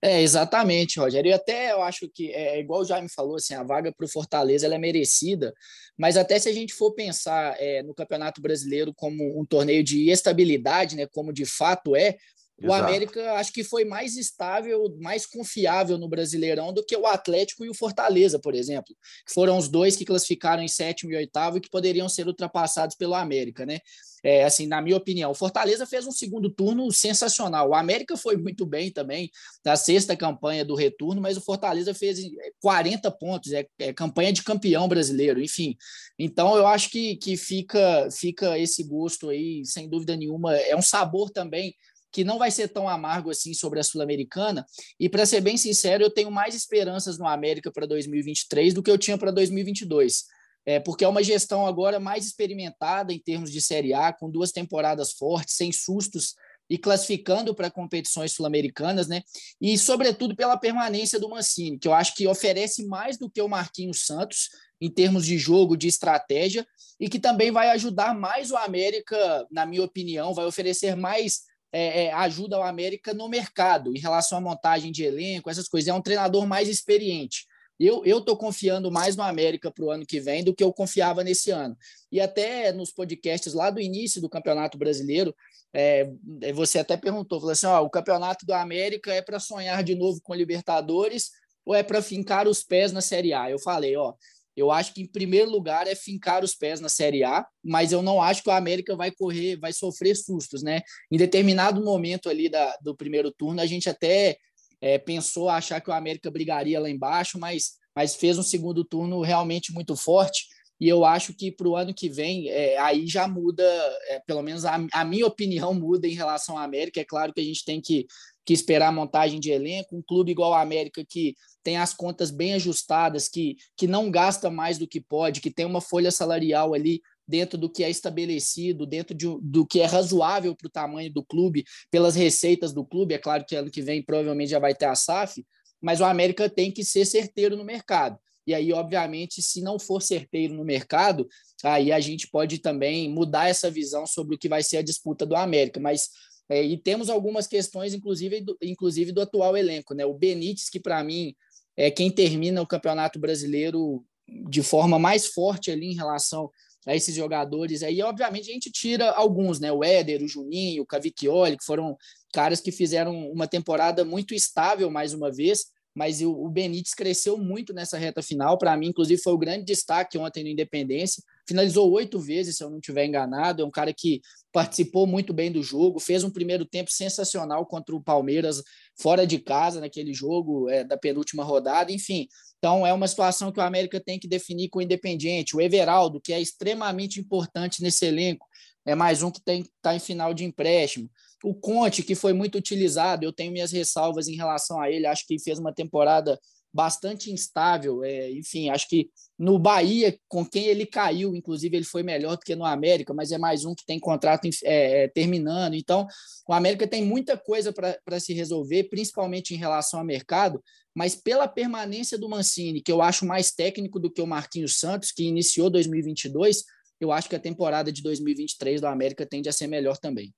É, 0.00 0.20
exatamente, 0.20 1.00
Rogério. 1.00 1.30
E 1.30 1.32
até 1.32 1.72
eu 1.72 1.82
acho 1.82 2.08
que 2.12 2.30
é, 2.30 2.56
é 2.56 2.60
igual 2.60 2.82
o 2.82 2.84
Jaime 2.84 3.08
falou, 3.08 3.36
assim, 3.36 3.54
a 3.54 3.62
vaga 3.62 3.90
para 3.90 4.04
o 4.04 4.08
Fortaleza 4.08 4.66
ela 4.66 4.74
é 4.74 4.78
merecida, 4.78 5.52
mas 5.96 6.16
até 6.16 6.38
se 6.38 6.48
a 6.48 6.52
gente 6.52 6.74
for 6.74 6.92
pensar 6.92 7.56
é, 7.58 7.82
no 7.82 7.94
Campeonato 7.94 8.42
Brasileiro 8.42 8.92
como 8.94 9.40
um 9.40 9.46
torneio 9.46 9.82
de 9.82 10.10
estabilidade, 10.10 10.94
né, 10.94 11.06
como 11.06 11.32
de 11.32 11.46
fato 11.46 11.96
é, 11.96 12.16
o 12.62 12.66
Exato. 12.66 12.84
América 12.84 13.32
acho 13.34 13.52
que 13.52 13.64
foi 13.64 13.84
mais 13.84 14.16
estável, 14.16 14.96
mais 15.00 15.26
confiável 15.26 15.98
no 15.98 16.08
Brasileirão 16.08 16.72
do 16.72 16.84
que 16.84 16.96
o 16.96 17.06
Atlético 17.06 17.64
e 17.64 17.68
o 17.68 17.74
Fortaleza, 17.74 18.38
por 18.38 18.54
exemplo, 18.54 18.94
que 19.26 19.34
foram 19.34 19.58
os 19.58 19.68
dois 19.68 19.96
que 19.96 20.04
classificaram 20.04 20.62
em 20.62 20.68
sétimo 20.68 21.10
e 21.12 21.16
oitavo 21.16 21.58
e 21.58 21.60
que 21.60 21.68
poderiam 21.68 22.08
ser 22.08 22.28
ultrapassados 22.28 22.94
pelo 22.94 23.14
América, 23.14 23.66
né? 23.66 23.80
É, 24.22 24.44
assim, 24.44 24.66
na 24.66 24.80
minha 24.80 24.96
opinião, 24.96 25.32
o 25.32 25.34
Fortaleza 25.34 25.84
fez 25.84 26.06
um 26.06 26.10
segundo 26.10 26.48
turno 26.48 26.90
sensacional. 26.90 27.68
O 27.68 27.74
América 27.74 28.16
foi 28.16 28.38
muito 28.38 28.64
bem 28.64 28.90
também 28.90 29.30
na 29.62 29.76
sexta 29.76 30.16
campanha 30.16 30.64
do 30.64 30.74
retorno, 30.74 31.20
mas 31.20 31.36
o 31.36 31.42
Fortaleza 31.42 31.92
fez 31.92 32.20
40 32.62 33.10
pontos, 33.10 33.52
é, 33.52 33.66
é 33.78 33.92
campanha 33.92 34.32
de 34.32 34.42
campeão 34.42 34.88
brasileiro, 34.88 35.42
enfim. 35.42 35.76
Então 36.18 36.56
eu 36.56 36.66
acho 36.66 36.88
que, 36.88 37.16
que 37.16 37.36
fica, 37.36 38.08
fica 38.10 38.58
esse 38.58 38.82
gosto 38.84 39.28
aí, 39.28 39.62
sem 39.66 39.90
dúvida 39.90 40.16
nenhuma. 40.16 40.56
É 40.56 40.74
um 40.74 40.82
sabor 40.82 41.28
também 41.28 41.74
que 42.14 42.22
não 42.22 42.38
vai 42.38 42.48
ser 42.48 42.68
tão 42.68 42.88
amargo 42.88 43.28
assim 43.28 43.52
sobre 43.52 43.80
a 43.80 43.82
Sul-Americana. 43.82 44.64
E 45.00 45.08
para 45.08 45.26
ser 45.26 45.40
bem 45.40 45.56
sincero, 45.56 46.04
eu 46.04 46.10
tenho 46.10 46.30
mais 46.30 46.54
esperanças 46.54 47.18
no 47.18 47.26
América 47.26 47.72
para 47.72 47.86
2023 47.86 48.72
do 48.72 48.84
que 48.84 48.90
eu 48.90 48.96
tinha 48.96 49.18
para 49.18 49.32
2022. 49.32 50.22
É, 50.64 50.78
porque 50.78 51.04
é 51.04 51.08
uma 51.08 51.24
gestão 51.24 51.66
agora 51.66 51.98
mais 51.98 52.24
experimentada 52.24 53.12
em 53.12 53.18
termos 53.18 53.50
de 53.50 53.60
Série 53.60 53.92
A, 53.92 54.12
com 54.12 54.30
duas 54.30 54.52
temporadas 54.52 55.12
fortes, 55.12 55.56
sem 55.56 55.72
sustos 55.72 56.36
e 56.70 56.78
classificando 56.78 57.52
para 57.52 57.68
competições 57.68 58.32
sul-americanas, 58.32 59.08
né? 59.08 59.22
E 59.60 59.76
sobretudo 59.76 60.36
pela 60.36 60.56
permanência 60.56 61.18
do 61.18 61.28
Mancini, 61.28 61.78
que 61.78 61.88
eu 61.88 61.92
acho 61.92 62.14
que 62.14 62.28
oferece 62.28 62.86
mais 62.86 63.18
do 63.18 63.28
que 63.28 63.42
o 63.42 63.48
Marquinhos 63.48 64.06
Santos 64.06 64.48
em 64.80 64.88
termos 64.88 65.26
de 65.26 65.36
jogo, 65.36 65.76
de 65.76 65.88
estratégia, 65.88 66.66
e 66.98 67.08
que 67.08 67.18
também 67.18 67.50
vai 67.50 67.70
ajudar 67.70 68.14
mais 68.14 68.50
o 68.50 68.56
América, 68.56 69.46
na 69.50 69.66
minha 69.66 69.82
opinião, 69.82 70.32
vai 70.32 70.46
oferecer 70.46 70.94
mais 70.94 71.42
é, 71.76 72.04
é, 72.04 72.12
ajuda 72.12 72.54
ao 72.54 72.62
América 72.62 73.12
no 73.12 73.28
mercado, 73.28 73.92
em 73.96 73.98
relação 73.98 74.38
à 74.38 74.40
montagem 74.40 74.92
de 74.92 75.02
elenco, 75.02 75.50
essas 75.50 75.66
coisas. 75.66 75.88
É 75.88 75.92
um 75.92 76.00
treinador 76.00 76.46
mais 76.46 76.68
experiente. 76.68 77.46
Eu 77.80 78.04
estou 78.04 78.36
confiando 78.36 78.88
mais 78.92 79.16
no 79.16 79.24
América 79.24 79.68
para 79.72 79.84
o 79.84 79.90
ano 79.90 80.06
que 80.06 80.20
vem 80.20 80.44
do 80.44 80.54
que 80.54 80.62
eu 80.62 80.72
confiava 80.72 81.24
nesse 81.24 81.50
ano. 81.50 81.76
E 82.12 82.20
até 82.20 82.70
nos 82.70 82.92
podcasts 82.92 83.52
lá 83.52 83.68
do 83.70 83.80
início 83.80 84.20
do 84.20 84.28
Campeonato 84.28 84.78
Brasileiro, 84.78 85.34
é, 85.72 86.08
você 86.54 86.78
até 86.78 86.96
perguntou, 86.96 87.40
falou 87.40 87.50
assim, 87.50 87.66
ó, 87.66 87.82
o 87.82 87.90
Campeonato 87.90 88.46
do 88.46 88.54
América 88.54 89.12
é 89.12 89.20
para 89.20 89.40
sonhar 89.40 89.82
de 89.82 89.96
novo 89.96 90.20
com 90.22 90.32
Libertadores 90.32 91.32
ou 91.66 91.74
é 91.74 91.82
para 91.82 92.00
fincar 92.00 92.46
os 92.46 92.62
pés 92.62 92.92
na 92.92 93.00
Série 93.00 93.32
A? 93.32 93.50
Eu 93.50 93.58
falei, 93.58 93.96
ó, 93.96 94.14
eu 94.56 94.70
acho 94.70 94.94
que 94.94 95.02
em 95.02 95.06
primeiro 95.06 95.50
lugar 95.50 95.86
é 95.86 95.94
fincar 95.94 96.44
os 96.44 96.54
pés 96.54 96.80
na 96.80 96.88
Série 96.88 97.24
A, 97.24 97.46
mas 97.62 97.92
eu 97.92 98.02
não 98.02 98.22
acho 98.22 98.42
que 98.42 98.48
o 98.48 98.52
América 98.52 98.94
vai 98.94 99.10
correr, 99.10 99.56
vai 99.56 99.72
sofrer 99.72 100.14
sustos, 100.16 100.62
né? 100.62 100.82
Em 101.10 101.16
determinado 101.16 101.82
momento 101.82 102.28
ali 102.28 102.48
da, 102.48 102.76
do 102.80 102.96
primeiro 102.96 103.32
turno, 103.32 103.60
a 103.60 103.66
gente 103.66 103.88
até 103.88 104.36
é, 104.80 104.98
pensou 104.98 105.48
achar 105.48 105.80
que 105.80 105.90
o 105.90 105.94
América 105.94 106.30
brigaria 106.30 106.78
lá 106.78 106.88
embaixo, 106.88 107.38
mas, 107.38 107.72
mas 107.94 108.14
fez 108.14 108.38
um 108.38 108.42
segundo 108.42 108.84
turno 108.84 109.20
realmente 109.22 109.72
muito 109.72 109.96
forte. 109.96 110.46
E 110.80 110.88
eu 110.88 111.04
acho 111.04 111.32
que 111.32 111.52
para 111.52 111.68
o 111.68 111.76
ano 111.76 111.94
que 111.94 112.08
vem, 112.08 112.48
é, 112.48 112.76
aí 112.78 113.06
já 113.06 113.26
muda, 113.28 113.64
é, 114.08 114.20
pelo 114.26 114.42
menos 114.42 114.64
a, 114.64 114.76
a, 114.92 115.04
minha 115.04 115.26
opinião 115.26 115.72
muda 115.72 116.06
em 116.06 116.14
relação 116.14 116.58
à 116.58 116.64
América. 116.64 117.00
É 117.00 117.04
claro 117.04 117.32
que 117.32 117.40
a 117.40 117.44
gente 117.44 117.64
tem 117.64 117.80
que, 117.80 118.06
que 118.44 118.52
esperar 118.52 118.88
a 118.88 118.92
montagem 118.92 119.40
de 119.40 119.50
elenco. 119.50 119.96
Um 119.96 120.02
clube 120.02 120.32
igual 120.32 120.52
a 120.52 120.60
América, 120.60 121.04
que 121.08 121.34
tem 121.62 121.78
as 121.78 121.94
contas 121.94 122.30
bem 122.30 122.54
ajustadas, 122.54 123.28
que, 123.28 123.56
que 123.76 123.86
não 123.86 124.10
gasta 124.10 124.50
mais 124.50 124.78
do 124.78 124.86
que 124.86 125.00
pode, 125.00 125.40
que 125.40 125.50
tem 125.50 125.64
uma 125.64 125.80
folha 125.80 126.10
salarial 126.10 126.74
ali 126.74 127.00
dentro 127.26 127.56
do 127.56 127.70
que 127.70 127.82
é 127.82 127.88
estabelecido, 127.88 128.86
dentro 128.86 129.14
de, 129.14 129.26
do 129.40 129.66
que 129.66 129.80
é 129.80 129.86
razoável 129.86 130.54
para 130.54 130.66
o 130.66 130.70
tamanho 130.70 131.12
do 131.12 131.24
clube, 131.24 131.64
pelas 131.90 132.14
receitas 132.14 132.72
do 132.72 132.84
clube. 132.84 133.14
É 133.14 133.18
claro 133.18 133.44
que 133.46 133.56
ano 133.56 133.70
que 133.70 133.80
vem 133.80 134.02
provavelmente 134.02 134.50
já 134.50 134.58
vai 134.58 134.74
ter 134.74 134.86
a 134.86 134.94
SAF, 134.94 135.44
mas 135.80 136.00
o 136.00 136.04
América 136.04 136.48
tem 136.48 136.70
que 136.70 136.84
ser 136.84 137.04
certeiro 137.04 137.56
no 137.56 137.64
mercado. 137.64 138.18
E 138.46 138.52
aí, 138.52 138.72
obviamente, 138.72 139.40
se 139.40 139.62
não 139.62 139.78
for 139.78 140.02
certeiro 140.02 140.54
no 140.54 140.64
mercado, 140.64 141.26
aí 141.62 141.90
a 141.90 141.98
gente 141.98 142.28
pode 142.28 142.58
também 142.58 143.08
mudar 143.08 143.48
essa 143.48 143.70
visão 143.70 144.06
sobre 144.06 144.36
o 144.36 144.38
que 144.38 144.50
vai 144.50 144.62
ser 144.62 144.78
a 144.78 144.82
disputa 144.82 145.24
do 145.24 145.34
América. 145.34 145.80
Mas 145.80 146.10
é, 146.48 146.62
e 146.62 146.76
temos 146.76 147.08
algumas 147.08 147.46
questões, 147.46 147.94
inclusive 147.94 148.40
do, 148.40 148.56
inclusive 148.62 149.12
do 149.12 149.20
atual 149.20 149.56
elenco, 149.56 149.94
né? 149.94 150.04
O 150.04 150.14
Benítez, 150.14 150.68
que 150.68 150.78
para 150.78 151.02
mim 151.02 151.34
é 151.76 151.90
quem 151.90 152.10
termina 152.10 152.60
o 152.60 152.66
Campeonato 152.66 153.18
Brasileiro 153.18 154.04
de 154.28 154.62
forma 154.62 154.98
mais 154.98 155.26
forte 155.26 155.70
ali 155.70 155.86
em 155.92 155.94
relação 155.94 156.50
a 156.86 156.94
esses 156.94 157.14
jogadores. 157.14 157.82
Aí, 157.82 158.02
obviamente, 158.02 158.50
a 158.50 158.52
gente 158.52 158.70
tira 158.70 159.10
alguns, 159.10 159.58
né? 159.58 159.72
O 159.72 159.82
Éder, 159.82 160.22
o 160.22 160.28
Juninho, 160.28 160.82
o 160.82 160.86
Cavicchioli, 160.86 161.56
que 161.56 161.64
foram 161.64 161.96
caras 162.32 162.60
que 162.60 162.70
fizeram 162.70 163.30
uma 163.30 163.46
temporada 163.46 164.04
muito 164.04 164.34
estável 164.34 164.90
mais 164.90 165.14
uma 165.14 165.32
vez, 165.32 165.66
mas 165.94 166.20
o, 166.20 166.48
Benítez 166.48 166.92
cresceu 166.92 167.38
muito 167.38 167.72
nessa 167.72 167.96
reta 167.96 168.20
final. 168.20 168.58
Para 168.58 168.76
mim, 168.76 168.88
inclusive, 168.88 169.22
foi 169.22 169.32
o 169.32 169.38
grande 169.38 169.64
destaque 169.64 170.18
ontem 170.18 170.42
no 170.42 170.50
Independência. 170.50 171.22
Finalizou 171.46 171.90
oito 171.92 172.18
vezes, 172.18 172.56
se 172.56 172.64
eu 172.64 172.70
não 172.70 172.78
estiver 172.78 173.06
enganado. 173.06 173.62
É 173.62 173.64
um 173.64 173.70
cara 173.70 173.92
que 173.94 174.20
participou 174.52 175.06
muito 175.06 175.32
bem 175.32 175.52
do 175.52 175.62
jogo, 175.62 176.00
fez 176.00 176.24
um 176.24 176.30
primeiro 176.30 176.64
tempo 176.64 176.90
sensacional 176.90 177.64
contra 177.64 177.94
o 177.94 178.02
Palmeiras 178.02 178.62
fora 178.96 179.24
de 179.24 179.38
casa 179.38 179.80
naquele 179.80 180.12
jogo 180.12 180.68
é, 180.68 180.82
da 180.82 180.96
penúltima 180.96 181.44
rodada. 181.44 181.92
Enfim, 181.92 182.26
então 182.58 182.84
é 182.84 182.92
uma 182.92 183.06
situação 183.06 183.52
que 183.52 183.60
o 183.60 183.62
América 183.62 184.00
tem 184.00 184.18
que 184.18 184.26
definir 184.26 184.68
com 184.68 184.80
o 184.80 184.82
Independiente. 184.82 185.56
O 185.56 185.60
Everaldo, 185.60 186.20
que 186.20 186.32
é 186.32 186.40
extremamente 186.40 187.20
importante 187.20 187.82
nesse 187.82 188.04
elenco, 188.04 188.46
é 188.84 188.94
mais 188.94 189.22
um 189.22 189.30
que 189.30 189.40
está 189.40 189.94
em 189.94 190.00
final 190.00 190.34
de 190.34 190.44
empréstimo. 190.44 191.08
O 191.42 191.54
Conte, 191.54 192.02
que 192.02 192.14
foi 192.14 192.32
muito 192.32 192.56
utilizado, 192.56 193.24
eu 193.24 193.32
tenho 193.32 193.52
minhas 193.52 193.72
ressalvas 193.72 194.28
em 194.28 194.36
relação 194.36 194.80
a 194.80 194.90
ele, 194.90 195.06
acho 195.06 195.26
que 195.26 195.38
fez 195.38 195.58
uma 195.58 195.72
temporada 195.72 196.38
bastante 196.74 197.30
instável. 197.30 198.02
É, 198.02 198.32
enfim, 198.32 198.68
acho 198.68 198.88
que 198.88 199.08
no 199.38 199.58
Bahia, 199.58 200.18
com 200.26 200.44
quem 200.44 200.66
ele 200.66 200.84
caiu, 200.84 201.34
inclusive, 201.36 201.76
ele 201.76 201.84
foi 201.84 202.02
melhor 202.02 202.36
do 202.36 202.42
que 202.42 202.56
no 202.56 202.64
América, 202.64 203.14
mas 203.14 203.30
é 203.30 203.38
mais 203.38 203.64
um 203.64 203.74
que 203.74 203.86
tem 203.86 204.00
contrato 204.00 204.48
é, 204.64 205.04
é 205.04 205.08
terminando. 205.08 205.74
Então, 205.74 206.06
o 206.48 206.52
América 206.52 206.86
tem 206.86 207.04
muita 207.04 207.36
coisa 207.38 207.72
para 207.72 208.20
se 208.20 208.34
resolver, 208.34 208.84
principalmente 208.84 209.54
em 209.54 209.56
relação 209.56 210.00
ao 210.00 210.06
mercado, 210.06 210.60
mas 210.92 211.14
pela 211.14 211.46
permanência 211.46 212.18
do 212.18 212.28
Mancini, 212.28 212.82
que 212.82 212.90
eu 212.90 213.00
acho 213.00 213.24
mais 213.24 213.52
técnico 213.52 214.00
do 214.00 214.10
que 214.10 214.20
o 214.20 214.26
Marquinhos 214.26 214.78
Santos, 214.78 215.12
que 215.12 215.24
iniciou 215.24 215.70
2022, 215.70 216.64
eu 217.00 217.12
acho 217.12 217.28
que 217.28 217.36
a 217.36 217.40
temporada 217.40 217.92
de 217.92 218.02
2023 218.02 218.80
do 218.80 218.86
América 218.88 219.26
tende 219.26 219.48
a 219.48 219.52
ser 219.52 219.68
melhor 219.68 219.96
também. 219.96 220.32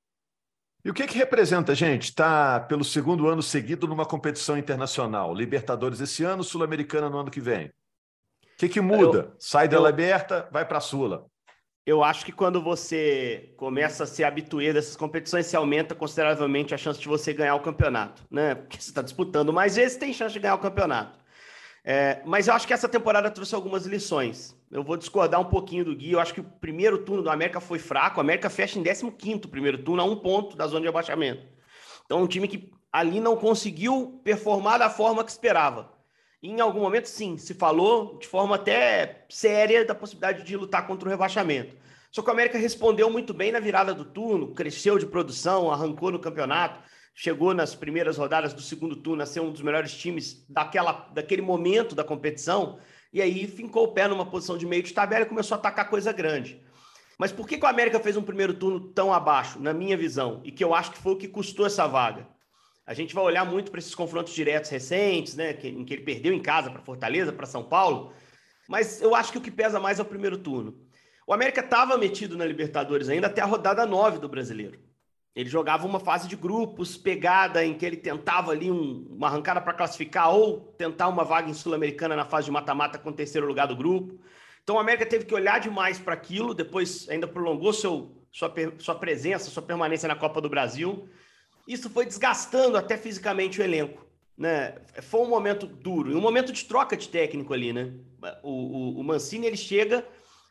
E 0.87 0.91
o 0.91 0.95
que, 0.95 1.05
que 1.05 1.19
representa, 1.19 1.75
gente? 1.75 2.11
Está 2.11 2.61
pelo 2.61 2.85
segundo 2.85 3.27
ano 3.27 3.43
seguido 3.43 3.89
numa 3.89 4.07
competição 4.07 4.57
internacional. 4.57 5.35
Libertadores 5.35 6.01
esse 6.01 6.23
ano, 6.23 6.45
Sul-Americana 6.45 7.11
no 7.11 7.19
ano 7.19 7.29
que 7.29 7.41
vem. 7.41 7.67
O 7.67 7.73
que, 8.57 8.69
que 8.69 8.81
muda? 8.81 9.19
Eu, 9.19 9.33
Sai 9.37 9.67
da 9.67 9.79
eu, 9.79 9.85
Liberta, 9.85 10.49
vai 10.53 10.65
para 10.65 10.79
a 10.79 10.81
Sula. 10.81 11.27
Eu 11.85 12.05
acho 12.05 12.25
que 12.25 12.31
quando 12.31 12.63
você 12.63 13.53
começa 13.57 14.05
a 14.05 14.07
se 14.07 14.23
habituar 14.23 14.73
dessas 14.73 14.95
competições, 14.95 15.47
se 15.47 15.57
aumenta 15.57 15.93
consideravelmente 15.93 16.73
a 16.73 16.79
chance 16.79 17.01
de 17.01 17.09
você 17.09 17.33
ganhar 17.33 17.57
o 17.57 17.61
campeonato, 17.63 18.23
né? 18.31 18.55
Porque 18.55 18.81
você 18.81 18.91
está 18.91 19.03
disputando 19.03 19.53
mais 19.53 19.75
vezes, 19.75 19.99
tem 19.99 20.13
chance 20.13 20.35
de 20.35 20.39
ganhar 20.39 20.55
o 20.55 20.61
campeonato. 20.61 21.19
É, 21.85 22.23
mas 22.25 22.47
eu 22.47 22.55
acho 22.55 22.65
que 22.65 22.73
essa 22.73 22.89
temporada 22.89 23.29
trouxe 23.29 23.57
algumas 23.57 23.87
lições. 23.87 24.56
Eu 24.71 24.83
vou 24.83 24.97
discordar 24.97 25.41
um 25.41 25.45
pouquinho 25.45 25.85
do 25.85 25.95
Gui. 25.95 26.13
Eu 26.13 26.21
acho 26.21 26.35
que 26.35 26.41
o 26.41 26.45
primeiro 26.45 26.99
turno 26.99 27.23
do 27.23 27.31
América 27.31 27.61
foi 27.61 27.79
fraco. 27.79 28.19
O 28.19 28.21
América 28.21 28.51
fecha 28.51 28.79
em 28.79 28.83
15 28.83 29.49
primeiro 29.49 29.79
turno, 29.79 30.03
a 30.03 30.05
um 30.05 30.17
ponto 30.17 30.57
da 30.57 30.67
zona 30.67 30.83
de 30.83 30.89
abaixamento. 30.89 31.47
Então, 32.05 32.23
um 32.23 32.27
time 32.27 32.49
que 32.49 32.73
ali 32.93 33.21
não 33.21 33.37
conseguiu 33.37 34.21
performar 34.25 34.79
da 34.79 34.91
forma 34.91 35.25
que 35.25 35.31
esperava. 35.31 35.93
E 36.43 36.51
em 36.51 36.61
algum 36.61 36.81
momento, 36.81 37.07
sim, 37.07 37.37
se 37.37 37.55
falou 37.55 38.19
de 38.19 38.27
forma 38.27 38.57
até 38.57 39.25
séria 39.29 39.85
da 39.85 39.95
possibilidade 39.95 40.45
de 40.45 40.57
lutar 40.57 40.87
contra 40.87 41.09
o 41.09 41.11
rebaixamento. 41.11 41.75
Só 42.11 42.23
que 42.23 42.29
o 42.29 42.33
América 42.33 42.59
respondeu 42.59 43.11
muito 43.11 43.35
bem 43.35 43.53
na 43.53 43.61
virada 43.61 43.93
do 43.93 44.05
turno, 44.05 44.55
cresceu 44.55 44.99
de 44.99 45.07
produção, 45.07 45.71
arrancou 45.71 46.11
no 46.11 46.19
campeonato 46.19 46.81
chegou 47.19 47.55
nas 47.55 47.75
primeiras 47.75 48.19
rodadas 48.19 48.53
do 48.53 48.61
segundo 48.61 48.95
turno 48.95 49.23
a 49.23 49.27
ser 49.27 49.41
um 49.41 49.51
dos 49.51 49.63
melhores 49.63 49.97
times 49.97 50.45
daquela, 50.51 51.09
daquele 51.15 51.41
momento 51.41 51.95
da 51.95 52.05
competição, 52.05 52.79
e 53.17 53.23
aí 53.23 53.47
fincou 53.47 53.85
o 53.85 53.93
pé 53.93 54.07
numa 54.07 54.27
posição 54.27 54.59
de 54.59 54.67
meio 54.67 54.83
de 54.83 54.93
tabela 54.93 55.25
e 55.25 55.27
começou 55.27 55.55
a 55.55 55.59
atacar 55.59 55.89
coisa 55.89 56.13
grande. 56.13 56.61
Mas 57.17 57.33
por 57.33 57.49
que, 57.49 57.57
que 57.57 57.65
o 57.65 57.69
América 57.69 57.99
fez 57.99 58.15
um 58.15 58.23
primeiro 58.23 58.53
turno 58.53 58.79
tão 58.79 59.11
abaixo, 59.11 59.59
na 59.59 59.73
minha 59.73 59.97
visão, 59.97 60.43
e 60.45 60.53
que 60.53 60.63
eu 60.63 60.75
acho 60.75 60.93
que 60.93 60.99
foi 60.99 61.15
o 61.15 61.17
que 61.17 61.27
custou 61.27 61.65
essa 61.65 61.87
vaga? 61.87 62.29
A 62.87 62.93
gente 62.93 63.15
vai 63.15 63.25
olhar 63.25 63.43
muito 63.47 63.71
para 63.71 63.79
esses 63.81 63.95
confrontos 63.95 64.35
diretos 64.35 64.69
recentes, 64.69 65.35
né, 65.35 65.55
que, 65.55 65.67
em 65.67 65.83
que 65.83 65.95
ele 65.95 66.03
perdeu 66.03 66.31
em 66.31 66.43
casa 66.43 66.71
para 66.71 66.83
Fortaleza, 66.83 67.33
para 67.33 67.47
São 67.47 67.65
Paulo, 67.65 68.13
mas 68.69 69.01
eu 69.01 69.15
acho 69.15 69.33
que 69.33 69.39
o 69.39 69.41
que 69.41 69.51
pesa 69.51 69.81
mais 69.81 69.99
é 69.99 70.03
o 70.03 70.05
primeiro 70.05 70.37
turno. 70.37 70.79
O 71.27 71.33
América 71.33 71.63
estava 71.63 71.97
metido 71.97 72.37
na 72.37 72.45
Libertadores 72.45 73.09
ainda 73.09 73.29
até 73.29 73.41
a 73.41 73.47
rodada 73.47 73.87
9 73.87 74.19
do 74.19 74.29
Brasileiro. 74.29 74.79
Ele 75.37 75.51
jogava 75.51 75.87
uma 75.87 76.01
fase 76.01 76.27
de 76.27 76.35
grupos, 76.35 76.97
pegada 76.97 77.63
em 77.63 77.75
que 77.75 77.85
ele 77.85 77.99
tentava 77.99 78.53
ali 78.53 78.71
um, 78.71 79.07
uma 79.11 79.27
arrancada 79.27 79.61
para 79.61 79.75
classificar 79.75 80.35
ou 80.35 80.61
tentar 80.79 81.09
uma 81.09 81.25
vaga 81.25 81.51
em 81.51 81.53
Sul-Americana 81.53 82.17
na 82.17 82.25
fase 82.25 82.47
de 82.47 82.51
mata-mata 82.51 82.99
com 82.99 83.11
o 83.11 83.13
terceiro 83.13 83.47
lugar 83.47 83.67
do 83.67 83.77
grupo. 83.77 84.19
Então 84.65 84.77
o 84.77 84.79
América 84.79 85.05
teve 85.05 85.27
que 85.27 85.35
olhar 85.35 85.61
demais 85.61 85.99
para 85.99 86.15
aquilo, 86.15 86.55
depois 86.55 87.07
ainda 87.11 87.29
prolongou 87.29 87.75
seu, 87.75 88.17
sua, 88.33 88.51
sua 88.79 88.95
presença, 88.95 89.51
sua 89.51 89.63
permanência 89.63 90.09
na 90.09 90.17
Copa 90.17 90.41
do 90.41 90.49
Brasil. 90.49 91.07
Isso 91.69 91.91
foi 91.91 92.07
desgastando 92.07 92.79
até 92.79 92.97
fisicamente 92.97 93.61
o 93.61 93.63
elenco. 93.63 94.07
Né? 94.39 94.75
Foi 95.03 95.21
um 95.21 95.29
momento 95.29 95.67
duro, 95.67 96.11
e 96.11 96.15
um 96.15 96.21
momento 96.21 96.51
de 96.51 96.65
troca 96.65 96.97
de 96.97 97.11
técnico 97.11 97.53
ali, 97.53 97.75
né? 97.75 97.93
O, 98.43 98.51
o, 98.51 99.01
o 99.01 99.05
Mancini 99.05 99.47
ele 99.47 99.57
chega 99.57 100.07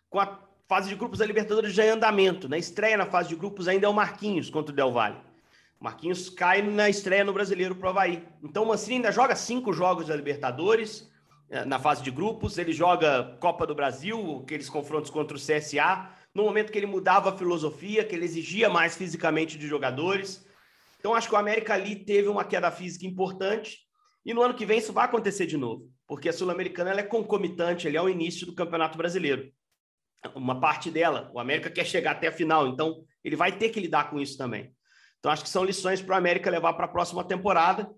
com 0.10 0.19
a 0.19 0.44
fase 0.67 0.89
de 0.89 0.95
grupos 0.95 1.19
da 1.19 1.25
Libertadores 1.25 1.73
já 1.73 1.86
em 1.86 1.89
andamento. 1.89 2.49
Na 2.49 2.58
estreia 2.58 2.97
na 2.97 3.06
fase 3.06 3.30
de 3.30 3.36
grupos 3.36 3.67
ainda 3.67 3.86
é 3.86 3.89
o 3.89 3.93
Marquinhos 3.93 4.49
contra 4.49 4.73
o 4.73 4.75
Del 4.75 4.91
Valle. 4.91 5.17
O 5.80 5.84
Marquinhos 5.84 6.30
cai 6.30 6.62
na 6.62 6.89
estreia 6.89 7.23
no 7.23 7.34
Brasileiro 7.34 7.75
para 7.75 7.88
o 7.88 7.89
Havaí. 7.89 8.23
Então 8.43 8.63
o 8.63 8.67
Mancini 8.67 8.95
ainda 8.95 9.12
joga 9.12 9.36
cinco 9.36 9.71
jogos 9.71 10.08
da 10.08 10.15
Libertadores 10.15 11.12
eh, 11.49 11.65
na 11.65 11.78
fase 11.78 12.01
de 12.01 12.10
grupos. 12.10 12.58
Ele 12.58 12.73
joga 12.73 13.38
Copa 13.39 13.67
do 13.67 13.75
Brasil, 13.75 14.41
aqueles 14.43 14.69
confrontos 14.69 15.12
contra 15.12 15.38
o 15.38 15.39
CSA, 15.39 16.10
no 16.34 16.43
momento 16.43 16.71
que 16.71 16.80
ele 16.80 16.88
mudava 16.88 17.30
a 17.30 17.38
filosofia, 17.38 18.04
que 18.04 18.15
ele 18.15 18.25
exigia 18.25 18.69
mais 18.69 18.97
fisicamente 18.97 19.58
de 19.58 19.67
jogadores. 19.67 20.45
Então 20.99 21.13
acho 21.13 21.30
que 21.30 21.36
o 21.36 21.38
América 21.38 21.75
ali 21.75 21.95
teve 21.95 22.28
uma 22.28 22.43
queda 22.43 22.71
física 22.71 23.06
importante. 23.06 23.86
E 24.25 24.34
no 24.34 24.41
ano 24.41 24.56
que 24.56 24.65
vem 24.65 24.80
isso 24.80 24.91
vai 24.91 25.06
acontecer 25.06 25.45
de 25.45 25.56
novo, 25.56 25.88
porque 26.08 26.28
a 26.28 26.34
Sul-Americana 26.34 26.99
é 26.99 27.04
concomitante 27.04 27.88
ali 27.88 27.95
ao 27.95 28.10
início 28.10 28.47
do 28.47 28.56
Campeonato 28.56 28.97
Brasileiro 28.97 29.54
uma 30.34 30.60
parte 30.60 30.90
dela. 30.90 31.30
O 31.34 31.40
América 31.40 31.70
quer 31.70 31.86
chegar 31.86 32.12
até 32.12 32.28
a 32.28 32.32
final, 32.32 32.68
então 32.68 33.04
ele 33.24 33.36
vai 33.36 33.58
ter 33.58 33.70
que 33.70 33.80
lidar 33.80 34.10
com 34.10 34.20
isso 34.20 34.38
também. 34.38 34.74
Então 35.20 35.32
acho 35.32 35.44
que 35.44 35.50
são 35.50 35.64
lições 35.64 36.02
para 36.02 36.16
o 36.16 36.18
América 36.18 36.50
levar 36.50 36.74
para 36.74 36.86
a 36.86 36.90
próxima 36.90 37.24
temporada. 37.24 37.90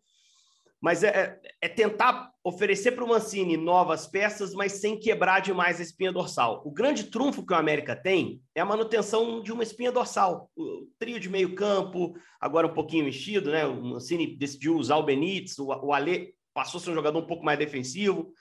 Mas 0.80 1.04
é, 1.04 1.08
é, 1.08 1.40
é, 1.64 1.68
tentar 1.68 2.32
oferecer 2.44 2.92
para 2.92 3.04
o 3.04 3.08
Mancini 3.08 3.58
novas 3.58 4.06
peças, 4.06 4.54
mas 4.54 4.74
sem 4.74 5.00
quebrar 5.00 5.40
demais 5.40 5.80
a 5.80 5.84
espinha 5.84 6.12
dorsal. 6.12 6.62
O 6.64 6.72
grande 6.72 7.06
trunfo 7.06 7.44
que 7.46 7.52
o 7.52 7.58
América 7.58 7.96
tem 7.96 8.40
é 8.54 8.62
a 8.62 8.66
manutenção 8.66 9.42
de 9.42 9.52
uma 9.52 9.64
espinha 9.64 9.92
dorsal. 9.92 10.52
O 10.56 10.88
trio 11.00 11.20
de 11.20 11.30
meio 11.30 11.56
campo, 11.56 12.16
agora 12.40 12.68
um 12.68 12.74
pouquinho 12.74 13.06
mexido, 13.06 13.50
né? 13.50 13.66
O 13.66 13.82
Mancini 13.84 14.38
decidiu 14.38 14.78
usar 14.78 14.98
o 14.98 15.04
Benítez, 15.04 15.58
o 15.58 15.92
Alê 15.92 16.36
passou 16.54 16.80
a 16.80 16.82
ser 16.82 16.92
um 16.92 16.96
jogador 16.96 17.20
um 17.20 17.28
pouco 17.28 17.44
mais 17.44 17.58
defensivo, 17.58 18.32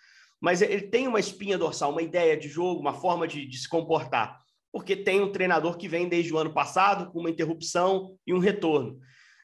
mas 0.46 0.62
ele 0.62 0.82
tem 0.82 1.08
uma 1.08 1.18
espinha 1.18 1.58
dorsal, 1.58 1.90
uma 1.90 2.02
ideia 2.02 2.36
de 2.36 2.48
jogo, 2.48 2.80
uma 2.80 2.94
forma 2.94 3.26
de, 3.26 3.44
de 3.44 3.58
se 3.58 3.68
comportar, 3.68 4.38
porque 4.70 4.94
tem 4.94 5.20
um 5.20 5.32
treinador 5.32 5.76
que 5.76 5.88
vem 5.88 6.08
desde 6.08 6.32
o 6.32 6.38
ano 6.38 6.54
passado 6.54 7.10
com 7.10 7.18
uma 7.18 7.28
interrupção 7.28 8.16
e 8.24 8.32
um 8.32 8.38
retorno. 8.38 8.96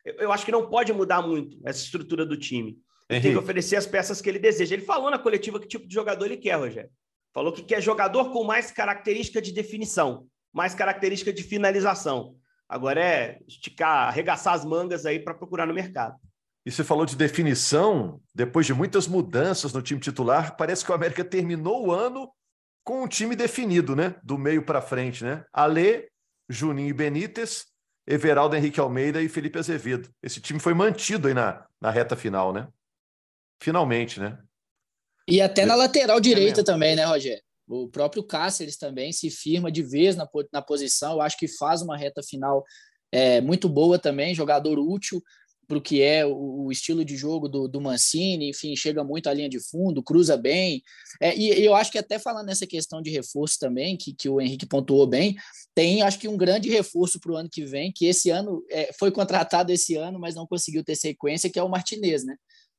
Eu, 0.05 0.15
eu 0.15 0.33
acho 0.33 0.45
que 0.45 0.53
não 0.53 0.71
pode 0.71 0.93
mudar 0.93 1.21
muito 1.21 1.59
essa 1.67 1.83
estrutura 1.83 2.25
do 2.25 2.37
time. 2.37 2.79
Henrique. 3.11 3.27
Tem 3.27 3.33
que 3.33 3.39
oferecer 3.39 3.75
as 3.75 3.85
peças 3.85 4.21
que 4.21 4.29
ele 4.29 4.39
deseja. 4.39 4.77
Ele 4.77 4.85
falou 4.85 5.11
na 5.11 5.19
coletiva 5.19 5.59
que 5.59 5.67
tipo 5.67 5.89
de 5.89 5.93
jogador 5.93 6.25
ele 6.25 6.37
quer, 6.37 6.55
Rogério. 6.55 6.89
Falou 7.35 7.53
que 7.53 7.63
quer 7.63 7.83
jogador 7.83 8.31
com 8.31 8.45
mais 8.45 8.71
característica 8.71 9.43
de 9.43 9.53
definição, 9.53 10.29
mais 10.53 10.73
característica 10.73 11.33
de 11.33 11.43
finalização. 11.43 12.37
Agora 12.69 13.05
é 13.05 13.41
esticar, 13.49 14.07
arregaçar 14.07 14.55
as 14.55 14.65
mangas 14.65 15.05
aí 15.05 15.19
para 15.19 15.35
procurar 15.35 15.67
no 15.67 15.75
mercado. 15.75 16.15
E 16.65 16.71
você 16.71 16.85
falou 16.85 17.05
de 17.05 17.17
definição, 17.17 18.21
depois 18.35 18.67
de 18.67 18.73
muitas 18.73 19.09
mudanças 19.09 19.73
no 19.73 19.83
time 19.83 20.01
titular, 20.01 20.57
parece 20.57 20.85
que 20.85 20.93
o 20.93 20.95
América 20.95 21.25
terminou 21.25 21.87
o 21.87 21.93
ano 21.93 22.33
com 22.85 23.03
um 23.03 23.09
time 23.09 23.35
definido, 23.35 23.97
né? 23.97 24.15
Do 24.23 24.39
meio 24.39 24.65
para 24.65 24.81
frente, 24.81 25.25
né? 25.25 25.45
Alê, 25.53 26.09
Juninho 26.49 26.89
e 26.89 26.93
Benítez, 26.93 27.67
Everaldo 28.07 28.57
Henrique 28.57 28.81
Almeida 28.81 29.21
e 29.21 29.29
Felipe 29.29 29.59
Azevedo. 29.59 30.09
Esse 30.23 30.41
time 30.41 30.61
foi 30.61 30.75
mantido 30.75 31.29
aí 31.29 31.35
na, 31.35 31.67
na 31.81 31.91
reta 31.91 32.17
final, 32.17 32.53
né? 32.53 32.69
Finalmente, 33.61 34.21
né? 34.21 34.39
E 35.29 35.41
até 35.41 35.65
na 35.65 35.75
lateral 35.75 36.21
direita 36.21 36.61
é 36.61 36.65
também, 36.65 36.97
né, 36.97 37.05
Rogério? 37.05 37.43
O 37.69 37.89
próprio 37.89 38.25
Cáceres 38.25 38.77
também 38.77 39.13
se 39.13 39.31
firma 39.31 39.71
de 39.71 39.83
vez 39.83 40.17
na, 40.17 40.29
na 40.53 40.61
posição. 40.61 41.13
Eu 41.13 41.21
acho 41.23 41.39
que 41.39 41.47
faz 41.47 41.81
uma 41.81 41.97
reta 41.97 42.23
final 42.23 42.65
é, 43.13 43.41
muito 43.41 43.69
boa 43.69 43.99
também, 43.99 44.35
jogador 44.35 44.79
útil 44.79 45.23
para 45.67 45.79
o 45.79 45.81
que 45.81 46.03
é 46.03 46.27
o, 46.27 46.71
estilo 46.71 47.05
de 47.05 47.17
jogo 47.17 47.49
do, 47.49 47.67
do, 47.69 47.81
Mancini, 47.81 48.51
enfim, 48.51 48.75
chega 48.77 49.03
muito 49.03 49.29
à 49.29 49.35
linha 49.35 49.49
de 49.49 49.59
fundo, 49.61 50.03
cruza 50.03 50.37
bem. 50.37 50.83
É, 51.21 51.37
e, 51.37 51.61
e, 51.61 51.65
eu 51.65 51.75
acho 51.75 51.91
que 51.91 51.99
até 51.99 52.19
falando 52.19 52.47
nessa 52.47 52.67
questão 52.67 53.01
de 53.01 53.11
reforço 53.11 53.59
também, 53.59 53.97
que, 53.97 54.13
que 54.13 54.29
o 54.29 54.41
Henrique 54.41 54.67
pontuou 54.67 55.07
bem, 55.07 55.37
tem 55.75 56.03
acho 56.03 56.19
que 56.19 56.29
um 56.29 56.37
grande 56.37 56.69
reforço 56.69 57.19
para 57.21 57.33
o 57.33 57.37
ano 57.37 57.49
que 57.51 57.65
vem, 57.65 57.93
que 57.93 58.07
esse 58.07 58.31
ano 58.31 58.63
é, 58.71 58.93
foi 58.99 59.11
contratado 59.11 59.73
esse 59.73 59.97
ano, 59.97 60.19
mas 60.19 60.35
não 60.35 60.47
conseguiu 60.47 60.85
ter 60.85 60.97
sequência, 60.97 61.51
que 61.51 61.59
é 61.59 61.63
o 61.63 61.69
Martinez, 61.69 62.25
né? 62.25 62.37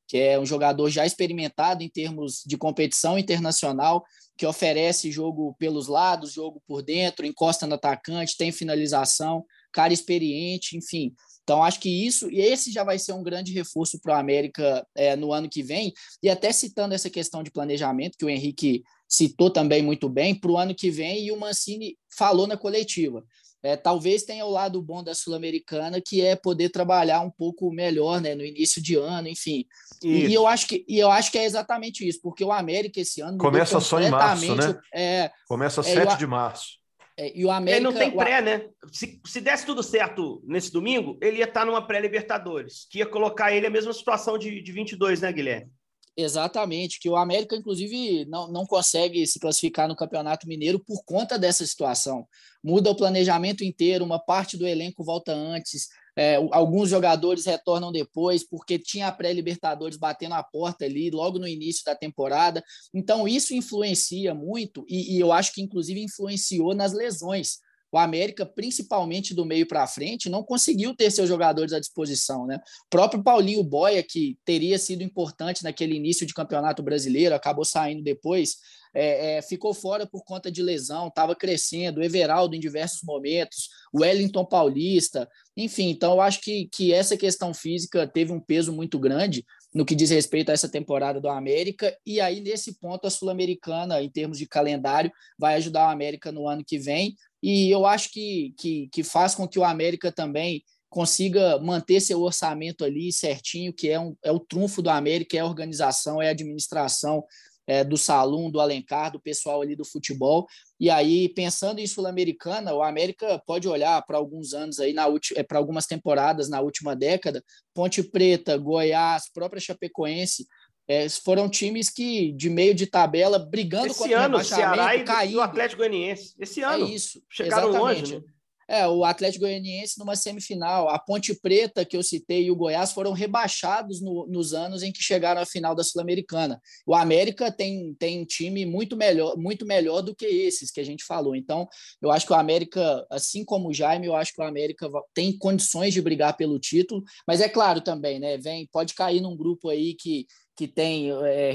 que 0.08 0.18
é 0.18 0.40
um 0.40 0.46
jogador 0.46 0.90
já 0.90 1.06
experimentado 1.06 1.84
em 1.84 1.90
termos 1.90 2.44
de 2.46 2.58
competição 2.58 3.18
internacional, 3.18 4.04
que 4.38 4.46
oferece 4.46 5.12
jogo 5.12 5.56
pelos 5.58 5.88
lados, 5.88 6.34
jogo 6.34 6.62
por 6.68 6.82
dentro, 6.82 7.26
encosta 7.26 7.66
no 7.66 7.76
atacante, 7.76 8.38
tem 8.38 8.52
finalização, 8.52 9.46
cara 9.72 9.94
experiente, 9.94 10.78
enfim. 10.78 11.14
Então, 11.44 11.62
acho 11.62 11.80
que 11.80 11.90
isso, 11.90 12.30
e 12.32 12.40
esse 12.40 12.72
já 12.72 12.84
vai 12.84 12.98
ser 12.98 13.12
um 13.12 13.22
grande 13.22 13.52
reforço 13.52 14.00
para 14.00 14.16
o 14.16 14.20
América 14.20 14.86
é, 14.96 15.16
no 15.16 15.34
ano 15.34 15.50
que 15.50 15.62
vem. 15.62 15.94
E 16.22 16.30
até 16.30 16.52
citando 16.52 16.94
essa 16.94 17.10
questão 17.10 17.44
de 17.44 17.52
planejamento, 17.52 18.18
que 18.18 18.26
o 18.26 18.30
Henrique 18.30 18.82
citou 19.08 19.50
também 19.50 19.84
muito 19.84 20.08
bem, 20.08 20.34
para 20.34 20.52
o 20.52 20.58
ano 20.58 20.74
que 20.74 20.90
vem, 20.90 21.26
e 21.26 21.32
o 21.32 21.40
Mancini 21.40 21.98
falou 22.10 22.48
na 22.48 22.56
coletiva. 22.56 23.24
É, 23.62 23.78
talvez 23.78 24.24
tenha 24.24 24.46
o 24.46 24.52
lado 24.52 24.82
bom 24.82 25.02
da 25.02 25.16
Sul-Americana, 25.16 26.02
que 26.06 26.22
é 26.22 26.36
poder 26.36 26.70
trabalhar 26.70 27.22
um 27.22 27.30
pouco 27.30 27.72
melhor 27.72 28.20
né, 28.20 28.36
no 28.36 28.44
início 28.44 28.82
de 28.82 28.96
ano, 28.96 29.30
enfim. 29.30 29.66
E, 30.04 30.28
e, 30.28 30.34
eu 30.34 30.46
acho 30.46 30.68
que, 30.68 30.84
e 30.88 31.00
eu 31.00 31.10
acho 31.10 31.32
que 31.32 31.38
é 31.38 31.46
exatamente 31.46 32.06
isso, 32.06 32.20
porque 32.22 32.44
o 32.44 32.52
América 32.52 33.00
esse 33.00 33.22
ano. 33.22 33.38
Começa 33.38 33.80
só 33.80 34.02
em 34.02 34.10
março, 34.10 34.56
né? 34.56 34.80
É, 34.94 35.32
Começa 35.48 35.80
é, 35.80 35.84
7 35.84 36.18
de 36.18 36.28
março. 36.28 36.83
É, 37.18 37.38
e 37.38 37.46
o 37.46 37.52
América. 37.52 37.78
Ele 37.78 37.94
não 37.94 37.94
tem 37.94 38.12
pré, 38.12 38.42
né? 38.42 38.68
Se, 38.92 39.22
se 39.26 39.40
desse 39.40 39.66
tudo 39.66 39.84
certo 39.84 40.42
nesse 40.46 40.72
domingo, 40.72 41.18
ele 41.22 41.38
ia 41.38 41.46
estar 41.46 41.66
numa 41.66 41.86
pré-Libertadores, 41.86 42.88
que 42.90 43.00
ia 43.00 43.06
colocar 43.06 43.52
ele 43.52 43.68
a 43.68 43.70
mesma 43.70 43.94
situação 43.94 44.38
de, 44.38 44.62
de 44.62 44.72
22, 44.72 45.22
né, 45.22 45.32
Guilherme? 45.32 45.72
Exatamente, 46.16 47.00
que 47.00 47.10
o 47.10 47.16
América, 47.16 47.56
inclusive, 47.56 48.26
não, 48.26 48.52
não 48.52 48.66
consegue 48.66 49.26
se 49.26 49.40
classificar 49.40 49.88
no 49.88 49.96
Campeonato 49.96 50.48
Mineiro 50.48 50.80
por 50.80 51.04
conta 51.04 51.40
dessa 51.40 51.66
situação. 51.66 52.28
Muda 52.64 52.92
o 52.92 52.96
planejamento 52.96 53.64
inteiro, 53.64 54.06
uma 54.06 54.20
parte 54.20 54.56
do 54.56 54.68
elenco 54.68 55.04
volta 55.04 55.34
antes, 55.34 55.88
é, 56.16 56.36
alguns 56.52 56.90
jogadores 56.90 57.46
retornam 57.46 57.92
depois, 57.92 58.48
porque 58.48 58.78
tinha 58.78 59.08
a 59.08 59.12
pré-Libertadores 59.12 59.98
batendo 59.98 60.36
a 60.36 60.44
porta 60.44 60.86
ali 60.86 61.10
logo 61.10 61.40
no 61.40 61.48
início 61.48 61.84
da 61.86 61.96
temporada. 61.96 62.64
Então, 62.94 63.28
isso 63.28 63.54
influencia 63.54 64.34
muito, 64.34 64.86
e, 64.88 65.16
e 65.16 65.20
eu 65.20 65.32
acho 65.32 65.54
que, 65.54 65.62
inclusive, 65.62 66.02
influenciou 66.02 66.74
nas 66.76 66.94
lesões 66.94 67.60
o 67.94 67.98
América, 68.00 68.44
principalmente 68.44 69.36
do 69.36 69.46
meio 69.46 69.68
para 69.68 69.86
frente, 69.86 70.28
não 70.28 70.44
conseguiu 70.44 70.96
ter 70.96 71.12
seus 71.12 71.30
jogadores 71.30 71.74
à 71.74 71.80
disposição. 71.80 72.48
Né? 72.48 72.56
O 72.56 72.90
próprio 72.90 73.22
Paulinho 73.22 73.64
Boia, 73.64 74.02
que 74.02 74.36
teria 74.44 74.80
sido 74.80 75.04
importante 75.04 75.64
naquele 75.64 75.96
início 75.96 76.26
de 76.26 76.34
campeonato 76.34 76.82
brasileiro, 76.82 77.36
acabou 77.36 77.64
saindo 77.64 78.02
depois, 78.02 78.56
é, 78.94 79.38
é, 79.38 79.42
ficou 79.42 79.74
fora 79.74 80.06
por 80.06 80.24
conta 80.24 80.52
de 80.52 80.62
lesão, 80.62 81.08
estava 81.08 81.36
crescendo, 81.36 82.04
Everaldo 82.04 82.56
em 82.56 82.60
diversos 82.60 83.02
momentos, 83.04 83.70
Wellington 83.94 84.46
Paulista, 84.46 85.28
enfim, 85.58 85.90
então 85.90 86.14
eu 86.14 86.22
acho 86.22 86.42
que, 86.42 86.70
que 86.72 86.94
essa 86.94 87.18
questão 87.18 87.54
física 87.54 88.08
teve 88.08 88.32
um 88.32 88.40
peso 88.40 88.72
muito 88.72 89.00
grande 89.00 89.46
no 89.74 89.86
que 89.86 89.96
diz 89.96 90.12
respeito 90.12 90.50
a 90.50 90.54
essa 90.54 90.70
temporada 90.70 91.20
do 91.20 91.28
América, 91.28 91.96
e 92.06 92.22
aí 92.22 92.40
nesse 92.40 92.80
ponto 92.80 93.08
a 93.08 93.10
Sul-Americana, 93.10 94.02
em 94.02 94.10
termos 94.10 94.38
de 94.38 94.46
calendário, 94.46 95.12
vai 95.38 95.56
ajudar 95.56 95.88
o 95.88 95.92
América 95.92 96.32
no 96.32 96.48
ano 96.48 96.64
que 96.66 96.78
vem, 96.78 97.16
e 97.42 97.74
eu 97.74 97.86
acho 97.86 98.12
que, 98.12 98.54
que, 98.58 98.88
que 98.92 99.04
faz 99.04 99.34
com 99.34 99.48
que 99.48 99.60
o 99.60 99.64
América 99.64 100.12
também 100.12 100.64
consiga 100.94 101.60
manter 101.60 102.00
seu 102.00 102.22
orçamento 102.22 102.86
ali 102.86 103.12
certinho, 103.12 103.74
que 103.74 103.90
é, 103.90 104.00
um, 104.00 104.16
é 104.24 104.32
o 104.32 104.40
trunfo 104.40 104.80
do 104.80 104.92
América, 104.92 105.36
é 105.36 105.40
a 105.40 105.46
organização, 105.46 106.22
é 106.22 106.28
a 106.28 106.32
administração 106.32 107.26
é, 107.68 107.84
do 107.84 107.98
Salum, 107.98 108.50
do 108.50 108.60
Alencar, 108.60 109.12
do 109.12 109.20
pessoal 109.20 109.62
ali 109.62 109.76
do 109.76 109.86
futebol. 109.86 110.48
E 110.80 110.90
aí, 110.90 111.30
pensando 111.30 111.80
em 111.80 111.88
Sul-Americana, 111.88 112.74
o 112.74 112.84
América 112.84 113.42
pode 113.46 113.68
olhar 113.68 114.02
para 114.06 114.18
alguns 114.18 114.54
anos 114.54 114.80
aí, 114.80 114.94
na 114.94 115.06
é, 115.36 115.44
para 115.44 115.58
algumas 115.58 115.86
temporadas 115.86 116.50
na 116.50 116.60
última 116.62 116.96
década, 116.96 117.44
Ponte 117.74 118.04
Preta, 118.04 118.58
Goiás, 118.58 119.32
própria 119.34 119.62
Chapecoense, 119.62 120.46
é, 120.88 121.08
foram 121.08 121.50
times 121.50 121.90
que, 121.90 122.34
de 122.34 122.50
meio 122.50 122.76
de 122.76 122.86
tabela, 122.86 123.40
brigando 123.40 123.88
Esse 123.88 124.00
contra 124.00 124.26
ano, 124.26 124.38
o 124.38 124.44
Ceará 124.44 124.96
e, 124.96 125.32
e 125.32 125.36
o 125.38 125.42
Atlético 125.42 125.80
Goianiense. 125.80 126.34
Esse 126.38 126.62
é 126.62 126.66
ano. 126.66 126.86
É 126.86 126.90
isso. 126.90 127.22
Chegaram 127.30 127.70
exatamente. 127.70 128.00
longe, 128.02 128.16
né? 128.18 128.33
É, 128.68 128.88
o 128.88 129.04
Atlético 129.04 129.46
Goianiense 129.46 130.00
numa 130.00 130.16
semifinal, 130.16 130.90
a 130.90 130.98
Ponte 130.98 131.34
Preta, 131.34 131.86
que 131.86 131.98
eu 131.98 132.04
citei, 132.04 132.46
e 132.46 132.52
o 132.52 132.56
Goiás 132.56 132.92
foram 132.92 133.12
rebaixados 133.12 134.02
no, 134.02 134.26
nos 134.28 134.54
anos 134.54 134.84
em 134.84 134.92
que 134.92 135.02
chegaram 135.02 135.42
à 135.42 135.46
final 135.46 135.76
da 135.76 135.84
Sul-Americana. 135.84 136.62
O 136.86 136.96
América 136.96 137.52
tem, 137.52 137.94
tem 137.96 138.24
time 138.26 138.66
muito 138.66 138.96
melhor, 138.96 139.38
muito 139.38 139.66
melhor 139.66 140.02
do 140.02 140.16
que 140.16 140.26
esses 140.26 140.72
que 140.72 140.80
a 140.80 140.86
gente 140.86 141.04
falou. 141.04 141.36
Então, 141.36 141.68
eu 142.02 142.12
acho 142.12 142.26
que 142.26 142.34
o 142.34 142.36
América, 142.36 143.06
assim 143.10 143.44
como 143.44 143.70
o 143.70 143.74
Jaime, 143.74 144.08
eu 144.08 144.16
acho 144.16 144.34
que 144.34 144.42
o 144.42 144.46
América 144.46 144.90
tem 145.14 145.38
condições 145.38 145.94
de 145.94 146.02
brigar 146.02 146.36
pelo 146.38 146.60
título, 146.60 147.04
mas 147.28 147.42
é 147.42 147.50
claro 147.50 147.82
também, 147.82 148.20
né? 148.20 148.38
Vem, 148.38 148.68
pode 148.72 148.94
cair 148.94 149.22
num 149.22 149.36
grupo 149.36 149.70
aí 149.70 149.94
que 149.94 150.26
que 150.56 150.68
tem, 150.68 151.10
é, 151.12 151.54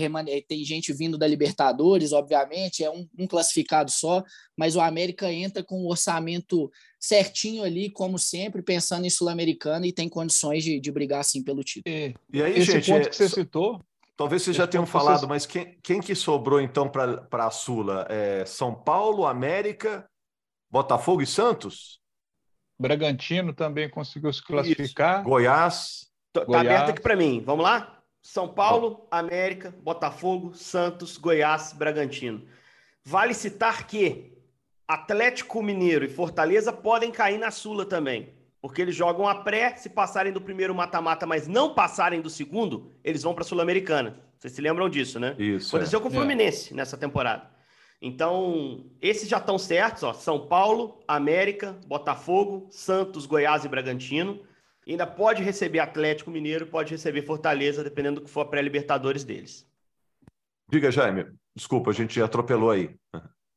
tem 0.48 0.64
gente 0.64 0.92
vindo 0.92 1.16
da 1.16 1.26
Libertadores, 1.26 2.12
obviamente, 2.12 2.82
é 2.82 2.90
um, 2.90 3.08
um, 3.16 3.26
classificado 3.26 3.90
só, 3.90 4.24
mas 4.56 4.74
o 4.74 4.80
América 4.80 5.32
entra 5.32 5.62
com 5.62 5.82
um 5.82 5.88
orçamento 5.88 6.70
certinho 6.98 7.62
ali, 7.62 7.90
como 7.90 8.18
sempre, 8.18 8.61
pensando 8.61 9.06
em 9.06 9.11
Sul-Americana 9.11 9.87
e 9.87 9.92
tem 9.92 10.08
condições 10.08 10.64
de, 10.64 10.80
de 10.80 10.90
brigar 10.90 11.20
assim 11.20 11.42
pelo 11.42 11.62
título. 11.62 11.94
E, 11.94 12.14
e 12.32 12.42
aí, 12.42 12.58
Esse 12.58 12.72
gente, 12.72 12.90
ponto 12.90 13.06
é, 13.06 13.11
que 13.11 13.16
você 13.16 13.28
citou. 13.28 13.80
Talvez 14.16 14.42
vocês 14.42 14.56
já 14.56 14.66
tenham 14.66 14.84
falado, 14.84 15.20
você... 15.20 15.26
mas 15.26 15.46
quem, 15.46 15.78
quem 15.80 16.00
que 16.00 16.14
sobrou 16.14 16.61
então 16.61 16.88
para 16.88 17.46
a 17.46 17.50
Sula? 17.52 18.04
É 18.11 18.44
São 18.44 18.74
Paulo, 18.74 19.24
América, 19.24 20.08
Botafogo 20.68 21.22
e 21.22 21.26
Santos? 21.26 22.00
Bragantino 22.76 23.52
também 23.52 23.88
conseguiu 23.88 24.32
se 24.32 24.42
classificar. 24.42 25.20
Isso. 25.20 25.28
Goiás. 25.28 26.08
Tá 26.32 26.44
Goiás. 26.44 26.66
aberto 26.66 26.90
aqui 26.90 27.00
para 27.00 27.16
mim. 27.16 27.42
Vamos 27.44 27.64
lá? 27.64 27.97
São 28.30 28.46
Paulo, 28.46 29.06
América, 29.10 29.74
Botafogo, 29.82 30.52
Santos, 30.52 31.16
Goiás, 31.16 31.72
Bragantino. 31.72 32.42
Vale 33.02 33.32
citar 33.32 33.86
que 33.86 34.36
Atlético 34.86 35.62
Mineiro 35.62 36.04
e 36.04 36.10
Fortaleza 36.10 36.70
podem 36.70 37.10
cair 37.10 37.38
na 37.38 37.50
Sula 37.50 37.86
também. 37.86 38.34
Porque 38.60 38.82
eles 38.82 38.94
jogam 38.94 39.26
a 39.26 39.36
pré, 39.36 39.74
se 39.76 39.88
passarem 39.88 40.30
do 40.30 40.42
primeiro 40.42 40.74
mata-mata, 40.74 41.24
mas 41.24 41.48
não 41.48 41.72
passarem 41.72 42.20
do 42.20 42.28
segundo, 42.28 42.92
eles 43.02 43.22
vão 43.22 43.32
para 43.32 43.44
a 43.44 43.46
Sul-Americana. 43.46 44.20
Vocês 44.38 44.52
se 44.52 44.60
lembram 44.60 44.90
disso, 44.90 45.18
né? 45.18 45.34
Isso. 45.38 45.74
Aconteceu 45.74 45.98
é. 45.98 46.02
com 46.02 46.08
o 46.08 46.12
Fluminense 46.12 46.74
é. 46.74 46.76
nessa 46.76 46.98
temporada. 46.98 47.48
Então, 48.00 48.90
esses 49.00 49.26
já 49.26 49.38
estão 49.38 49.56
certos, 49.58 50.02
ó. 50.02 50.12
São 50.12 50.46
Paulo, 50.46 51.02
América, 51.08 51.78
Botafogo, 51.86 52.68
Santos, 52.70 53.24
Goiás 53.24 53.64
e 53.64 53.68
Bragantino 53.68 54.46
ainda 54.92 55.07
pode 55.07 55.42
receber 55.42 55.81
Atlético 55.81 56.31
Mineiro, 56.31 56.66
pode 56.66 56.92
receber 56.92 57.22
Fortaleza, 57.22 57.85
dependendo 57.85 58.20
do 58.20 58.27
que 58.27 58.31
for 58.31 58.42
a 58.42 58.44
pré-Libertadores 58.46 59.24
deles. 59.24 59.66
Diga, 60.70 60.90
Jaime. 60.90 61.27
Desculpa, 61.55 61.90
a 61.90 61.94
gente 61.94 62.20
atropelou 62.22 62.70
aí. 62.70 62.94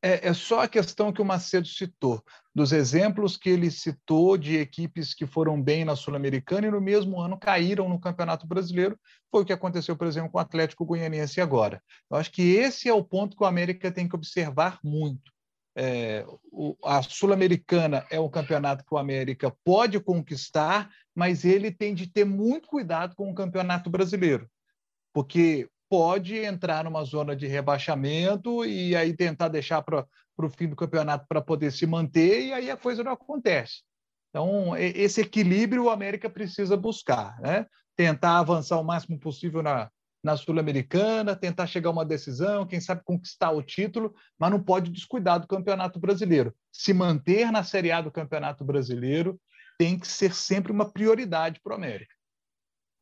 É, 0.04 0.28
é, 0.28 0.34
só 0.34 0.62
a 0.62 0.68
questão 0.68 1.12
que 1.12 1.22
o 1.22 1.24
Macedo 1.24 1.68
citou, 1.68 2.20
dos 2.52 2.72
exemplos 2.72 3.36
que 3.36 3.48
ele 3.48 3.70
citou 3.70 4.36
de 4.36 4.56
equipes 4.56 5.14
que 5.14 5.24
foram 5.24 5.62
bem 5.62 5.84
na 5.84 5.94
Sul-Americana 5.94 6.66
e 6.66 6.70
no 6.72 6.80
mesmo 6.80 7.20
ano 7.20 7.38
caíram 7.38 7.88
no 7.88 8.00
Campeonato 8.00 8.44
Brasileiro. 8.44 8.98
Foi 9.30 9.42
o 9.42 9.44
que 9.44 9.52
aconteceu, 9.52 9.96
por 9.96 10.08
exemplo, 10.08 10.30
com 10.32 10.38
o 10.38 10.40
Atlético 10.40 10.84
Goianiense 10.84 11.40
agora. 11.40 11.80
Eu 12.10 12.16
acho 12.16 12.32
que 12.32 12.42
esse 12.42 12.88
é 12.88 12.92
o 12.92 13.04
ponto 13.04 13.36
que 13.36 13.44
o 13.44 13.46
América 13.46 13.92
tem 13.92 14.08
que 14.08 14.16
observar 14.16 14.80
muito. 14.82 15.30
É, 15.74 16.24
o, 16.50 16.76
a 16.84 17.02
Sul-Americana 17.02 18.06
é 18.10 18.20
um 18.20 18.28
campeonato 18.28 18.84
que 18.84 18.94
o 18.94 18.98
América 18.98 19.54
pode 19.64 19.98
conquistar, 20.00 20.90
mas 21.14 21.44
ele 21.44 21.70
tem 21.70 21.94
de 21.94 22.06
ter 22.06 22.24
muito 22.24 22.68
cuidado 22.68 23.14
com 23.14 23.30
o 23.30 23.34
Campeonato 23.34 23.88
Brasileiro, 23.88 24.48
porque 25.12 25.68
pode 25.88 26.36
entrar 26.36 26.84
numa 26.84 27.04
zona 27.04 27.36
de 27.36 27.46
rebaixamento 27.46 28.64
e 28.64 28.96
aí 28.96 29.14
tentar 29.14 29.48
deixar 29.48 29.82
para 29.82 30.06
o 30.38 30.48
fim 30.48 30.68
do 30.68 30.76
campeonato 30.76 31.26
para 31.28 31.40
poder 31.40 31.70
se 31.70 31.86
manter, 31.86 32.46
e 32.46 32.52
aí 32.52 32.70
a 32.70 32.76
coisa 32.76 33.04
não 33.04 33.12
acontece. 33.12 33.82
Então, 34.30 34.74
esse 34.76 35.20
equilíbrio 35.20 35.84
o 35.84 35.90
América 35.90 36.30
precisa 36.30 36.76
buscar, 36.76 37.38
né? 37.40 37.66
tentar 37.94 38.38
avançar 38.38 38.80
o 38.80 38.84
máximo 38.84 39.18
possível 39.18 39.62
na, 39.62 39.90
na 40.22 40.36
Sul-Americana, 40.36 41.34
tentar 41.34 41.66
chegar 41.66 41.90
a 41.90 41.92
uma 41.92 42.04
decisão, 42.04 42.66
quem 42.66 42.80
sabe 42.80 43.02
conquistar 43.04 43.50
o 43.50 43.62
título, 43.62 44.14
mas 44.38 44.50
não 44.50 44.62
pode 44.62 44.90
descuidar 44.90 45.40
do 45.40 45.48
Campeonato 45.48 45.98
Brasileiro. 45.98 46.54
Se 46.70 46.94
manter 46.94 47.50
na 47.50 47.64
Série 47.64 47.90
A 47.90 48.00
do 48.00 48.10
Campeonato 48.10 48.64
Brasileiro 48.64 49.40
tem 49.78 49.98
que 49.98 50.06
ser 50.06 50.32
sempre 50.32 50.70
uma 50.70 50.90
prioridade 50.90 51.60
para 51.60 51.72
o 51.72 51.76
América. 51.76 52.14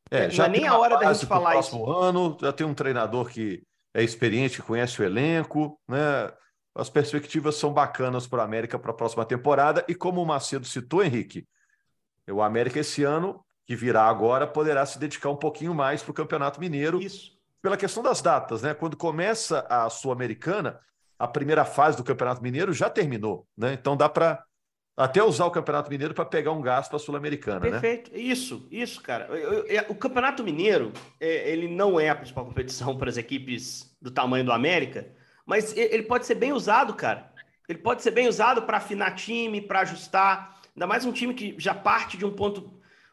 É, 0.09 0.29
já 0.29 0.47
não 0.47 0.55
é 0.55 0.57
nem 0.57 0.67
a 0.67 0.77
hora 0.77 0.97
da 0.97 1.13
gente 1.13 1.25
falar 1.25 1.51
próximo 1.51 1.83
isso. 1.83 1.91
ano, 1.93 2.37
já 2.41 2.51
tem 2.51 2.65
um 2.65 2.73
treinador 2.73 3.29
que 3.29 3.63
é 3.93 4.03
experiente, 4.03 4.57
que 4.57 4.67
conhece 4.67 5.01
o 5.01 5.05
elenco, 5.05 5.79
né? 5.87 6.31
As 6.73 6.89
perspectivas 6.89 7.55
são 7.55 7.73
bacanas 7.73 8.25
para 8.25 8.39
o 8.39 8.41
América 8.43 8.79
para 8.79 8.91
a 8.91 8.95
próxima 8.95 9.25
temporada. 9.25 9.85
E 9.87 9.95
como 9.95 10.21
o 10.21 10.25
Macedo 10.25 10.65
citou, 10.65 11.03
Henrique, 11.03 11.45
o 12.29 12.41
América 12.41 12.79
esse 12.79 13.03
ano, 13.03 13.43
que 13.65 13.75
virá 13.75 14.03
agora, 14.03 14.47
poderá 14.47 14.85
se 14.85 14.99
dedicar 14.99 15.29
um 15.29 15.35
pouquinho 15.35 15.73
mais 15.73 16.01
para 16.01 16.11
o 16.11 16.15
Campeonato 16.15 16.59
Mineiro. 16.59 17.01
Isso. 17.01 17.39
Pela 17.61 17.77
questão 17.77 18.01
das 18.01 18.21
datas, 18.21 18.61
né? 18.61 18.73
Quando 18.73 18.97
começa 18.97 19.65
a 19.69 19.89
Sul-Americana, 19.89 20.79
a 21.17 21.27
primeira 21.27 21.63
fase 21.63 21.95
do 21.95 22.03
Campeonato 22.03 22.41
Mineiro 22.41 22.73
já 22.73 22.89
terminou, 22.89 23.47
né? 23.55 23.73
Então 23.73 23.95
dá 23.95 24.09
para 24.09 24.43
até 24.97 25.23
usar 25.23 25.45
o 25.45 25.51
Campeonato 25.51 25.89
Mineiro 25.89 26.13
para 26.13 26.25
pegar 26.25 26.51
um 26.51 26.61
gasto 26.61 26.89
para 26.89 26.97
a 26.97 26.99
Sul-Americana, 26.99 27.59
né? 27.59 27.71
Perfeito. 27.71 28.11
Isso, 28.13 28.67
isso, 28.69 29.01
cara. 29.01 29.29
O 29.89 29.95
Campeonato 29.95 30.43
Mineiro, 30.43 30.91
é, 31.19 31.49
ele 31.51 31.67
não 31.67 31.99
é 31.99 32.09
a 32.09 32.15
principal 32.15 32.45
competição 32.45 32.97
para 32.97 33.09
as 33.09 33.17
equipes 33.17 33.95
do 34.01 34.11
tamanho 34.11 34.43
do 34.43 34.51
América, 34.51 35.07
mas 35.45 35.75
ele 35.75 36.03
pode 36.03 36.25
ser 36.25 36.35
bem 36.35 36.53
usado, 36.53 36.93
cara. 36.93 37.31
Ele 37.69 37.79
pode 37.79 38.01
ser 38.01 38.11
bem 38.11 38.27
usado 38.27 38.63
para 38.63 38.77
afinar 38.77 39.15
time, 39.15 39.61
para 39.61 39.81
ajustar. 39.81 40.59
Ainda 40.75 40.87
mais 40.87 41.05
um 41.05 41.11
time 41.11 41.33
que 41.33 41.55
já 41.57 41.73
parte 41.73 42.17
de 42.17 42.25
um 42.25 42.31
ponto, 42.31 42.71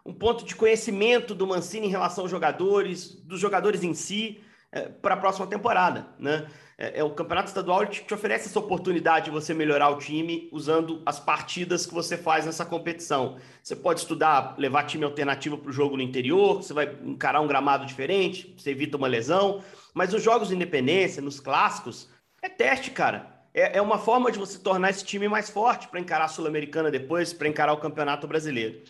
um 0.08 0.14
ponto 0.14 0.42
de 0.44 0.56
conhecimento 0.56 1.34
do 1.34 1.46
Mancini 1.46 1.86
em 1.86 1.90
relação 1.90 2.24
aos 2.24 2.30
jogadores, 2.30 3.12
dos 3.24 3.38
jogadores 3.38 3.84
em 3.84 3.92
si, 3.92 4.40
é, 4.72 4.88
para 4.88 5.14
a 5.14 5.18
próxima 5.18 5.46
temporada, 5.46 6.08
né? 6.18 6.48
é, 6.78 7.00
é, 7.00 7.04
o 7.04 7.10
campeonato 7.10 7.48
estadual 7.48 7.84
te, 7.84 8.04
te, 8.04 8.14
oferece 8.14 8.48
essa 8.48 8.58
oportunidade 8.58 9.26
de 9.26 9.30
você 9.32 9.52
melhorar 9.52 9.90
o 9.90 9.98
time 9.98 10.48
usando 10.52 11.02
as 11.04 11.18
partidas 11.18 11.84
que 11.84 11.92
você 11.92 12.16
faz 12.16 12.46
nessa 12.46 12.64
competição. 12.64 13.36
Você 13.62 13.74
pode 13.74 14.00
estudar, 14.00 14.54
levar 14.56 14.84
time 14.84 15.04
alternativo 15.04 15.58
para 15.58 15.68
o 15.68 15.72
jogo 15.72 15.96
no 15.96 16.02
interior, 16.02 16.62
você 16.62 16.72
vai 16.72 16.96
encarar 17.04 17.40
um 17.40 17.48
gramado 17.48 17.84
diferente, 17.84 18.54
você 18.56 18.70
evita 18.70 18.96
uma 18.96 19.08
lesão. 19.08 19.62
Mas 19.92 20.14
os 20.14 20.22
jogos 20.22 20.48
de 20.48 20.54
independência, 20.54 21.20
nos 21.20 21.40
clássicos, 21.40 22.08
é 22.40 22.48
teste, 22.48 22.92
cara. 22.92 23.36
É, 23.52 23.78
é 23.78 23.82
uma 23.82 23.98
forma 23.98 24.30
de 24.30 24.38
você 24.38 24.58
tornar 24.58 24.90
esse 24.90 25.04
time 25.04 25.28
mais 25.28 25.50
forte 25.50 25.88
para 25.88 25.98
encarar 25.98 26.26
a 26.26 26.28
Sul-Americana 26.28 26.90
depois, 26.90 27.32
para 27.32 27.48
encarar 27.48 27.72
o 27.72 27.78
Campeonato 27.78 28.28
Brasileiro. 28.28 28.82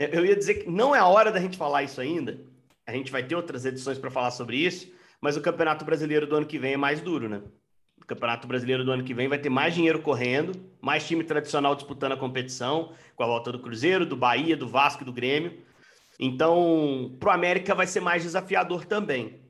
É, 0.00 0.16
eu 0.16 0.26
ia 0.26 0.34
dizer 0.34 0.54
que 0.54 0.70
não 0.70 0.96
é 0.96 0.98
a 0.98 1.06
hora 1.06 1.30
da 1.30 1.38
gente 1.38 1.56
falar 1.56 1.84
isso 1.84 2.00
ainda. 2.00 2.40
A 2.84 2.92
gente 2.92 3.12
vai 3.12 3.22
ter 3.22 3.36
outras 3.36 3.64
edições 3.64 3.98
para 3.98 4.10
falar 4.10 4.32
sobre 4.32 4.56
isso 4.56 4.90
mas 5.20 5.36
o 5.36 5.40
Campeonato 5.40 5.84
Brasileiro 5.84 6.26
do 6.26 6.36
ano 6.36 6.46
que 6.46 6.58
vem 6.58 6.72
é 6.72 6.76
mais 6.76 7.00
duro, 7.00 7.28
né? 7.28 7.42
O 8.00 8.06
Campeonato 8.06 8.48
Brasileiro 8.48 8.84
do 8.84 8.90
ano 8.90 9.04
que 9.04 9.12
vem 9.12 9.28
vai 9.28 9.38
ter 9.38 9.50
mais 9.50 9.74
dinheiro 9.74 10.00
correndo, 10.00 10.52
mais 10.80 11.06
time 11.06 11.22
tradicional 11.22 11.74
disputando 11.74 12.12
a 12.12 12.16
competição, 12.16 12.92
com 13.14 13.22
a 13.22 13.26
volta 13.26 13.52
do 13.52 13.58
Cruzeiro, 13.58 14.06
do 14.06 14.16
Bahia, 14.16 14.56
do 14.56 14.66
Vasco 14.66 15.02
e 15.02 15.04
do 15.06 15.12
Grêmio. 15.12 15.62
Então, 16.18 17.16
para 17.20 17.28
o 17.28 17.32
América 17.32 17.74
vai 17.74 17.86
ser 17.86 18.00
mais 18.00 18.22
desafiador 18.22 18.86
também. 18.86 19.40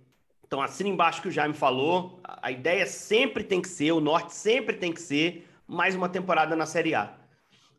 Então, 0.45 0.61
assina 0.61 0.89
embaixo 0.89 1.23
que 1.23 1.29
o 1.29 1.33
Jaime 1.33 1.55
falou, 1.55 2.21
a 2.25 2.51
ideia 2.51 2.85
sempre 2.85 3.45
tem 3.45 3.63
que 3.63 3.69
ser, 3.69 3.93
o 3.93 4.01
norte 4.01 4.35
sempre 4.35 4.77
tem 4.77 4.93
que 4.93 5.01
ser 5.01 5.49
mais 5.67 5.95
uma 5.95 6.09
temporada 6.09 6.57
na 6.57 6.67
Série 6.67 6.95
A. 6.95 7.15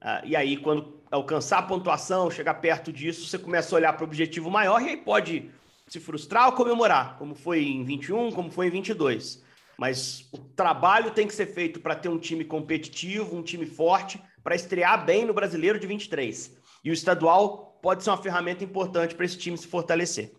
Uh, 0.01 0.25
e 0.25 0.35
aí, 0.35 0.55
quando 0.55 1.00
alcançar 1.11 1.59
a 1.59 1.63
pontuação, 1.63 2.31
chegar 2.31 2.55
perto 2.55 2.91
disso, 2.91 3.27
você 3.27 3.37
começa 3.37 3.75
a 3.75 3.77
olhar 3.77 3.93
para 3.93 4.03
o 4.03 4.07
objetivo 4.07 4.49
maior 4.49 4.81
e 4.81 4.89
aí 4.89 4.97
pode 4.97 5.51
se 5.87 5.99
frustrar 5.99 6.47
ou 6.47 6.53
comemorar, 6.53 7.17
como 7.17 7.35
foi 7.35 7.63
em 7.63 7.83
21, 7.83 8.31
como 8.31 8.49
foi 8.49 8.67
em 8.67 8.69
22. 8.69 9.43
Mas 9.77 10.27
o 10.31 10.37
trabalho 10.37 11.11
tem 11.11 11.27
que 11.27 11.35
ser 11.35 11.47
feito 11.47 11.79
para 11.81 11.95
ter 11.95 12.07
um 12.07 12.17
time 12.17 12.45
competitivo, 12.45 13.35
um 13.35 13.43
time 13.43 13.65
forte, 13.65 14.21
para 14.41 14.55
estrear 14.55 15.05
bem 15.05 15.25
no 15.25 15.33
Brasileiro 15.33 15.79
de 15.79 15.87
23. 15.87 16.55
E 16.83 16.89
o 16.89 16.93
estadual 16.93 17.77
pode 17.81 18.03
ser 18.03 18.09
uma 18.09 18.17
ferramenta 18.17 18.63
importante 18.63 19.13
para 19.13 19.25
esse 19.25 19.37
time 19.37 19.57
se 19.57 19.67
fortalecer. 19.67 20.31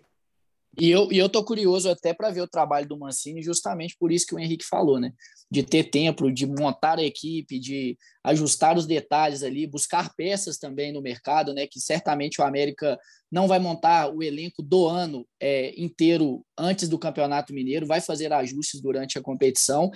E 0.81 0.91
eu, 0.91 1.13
e 1.13 1.19
eu 1.19 1.29
tô 1.29 1.45
curioso 1.45 1.91
até 1.91 2.15
para 2.15 2.31
ver 2.31 2.41
o 2.41 2.49
trabalho 2.49 2.89
do 2.89 2.99
Mancini, 2.99 3.43
justamente 3.43 3.95
por 3.99 4.11
isso 4.11 4.27
que 4.27 4.35
o 4.35 4.39
Henrique 4.39 4.65
falou, 4.65 4.99
né? 4.99 5.13
De 5.51 5.63
ter 5.63 5.85
tempo, 5.85 6.33
de 6.33 6.47
montar 6.47 6.99
a 6.99 7.03
equipe, 7.03 7.59
de 7.59 7.99
ajustar 8.25 8.77
os 8.79 8.87
detalhes 8.87 9.43
ali, 9.43 9.67
buscar 9.67 10.15
peças 10.15 10.57
também 10.57 10.91
no 10.91 11.03
mercado, 11.03 11.53
né? 11.53 11.67
Que 11.67 11.79
certamente 11.79 12.41
o 12.41 12.45
América 12.45 12.99
não 13.31 13.47
vai 13.47 13.59
montar 13.59 14.15
o 14.15 14.23
elenco 14.23 14.63
do 14.63 14.87
ano 14.87 15.27
é, 15.39 15.79
inteiro 15.79 16.43
antes 16.57 16.89
do 16.89 16.99
Campeonato 16.99 17.53
Mineiro, 17.53 17.87
vai 17.87 18.01
fazer 18.01 18.33
ajustes 18.33 18.81
durante 18.81 19.19
a 19.19 19.23
competição. 19.23 19.91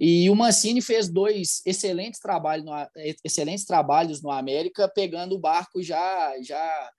E 0.00 0.30
o 0.30 0.34
Mancini 0.34 0.80
fez 0.80 1.10
dois 1.10 1.60
excelentes 1.66 2.18
trabalhos 2.18 2.64
no, 2.64 2.72
excelentes 3.22 3.66
trabalhos 3.66 4.22
no 4.22 4.30
América, 4.30 4.88
pegando 4.88 5.34
o 5.34 5.38
barco 5.38 5.82
já 5.82 6.34
já 6.42 6.90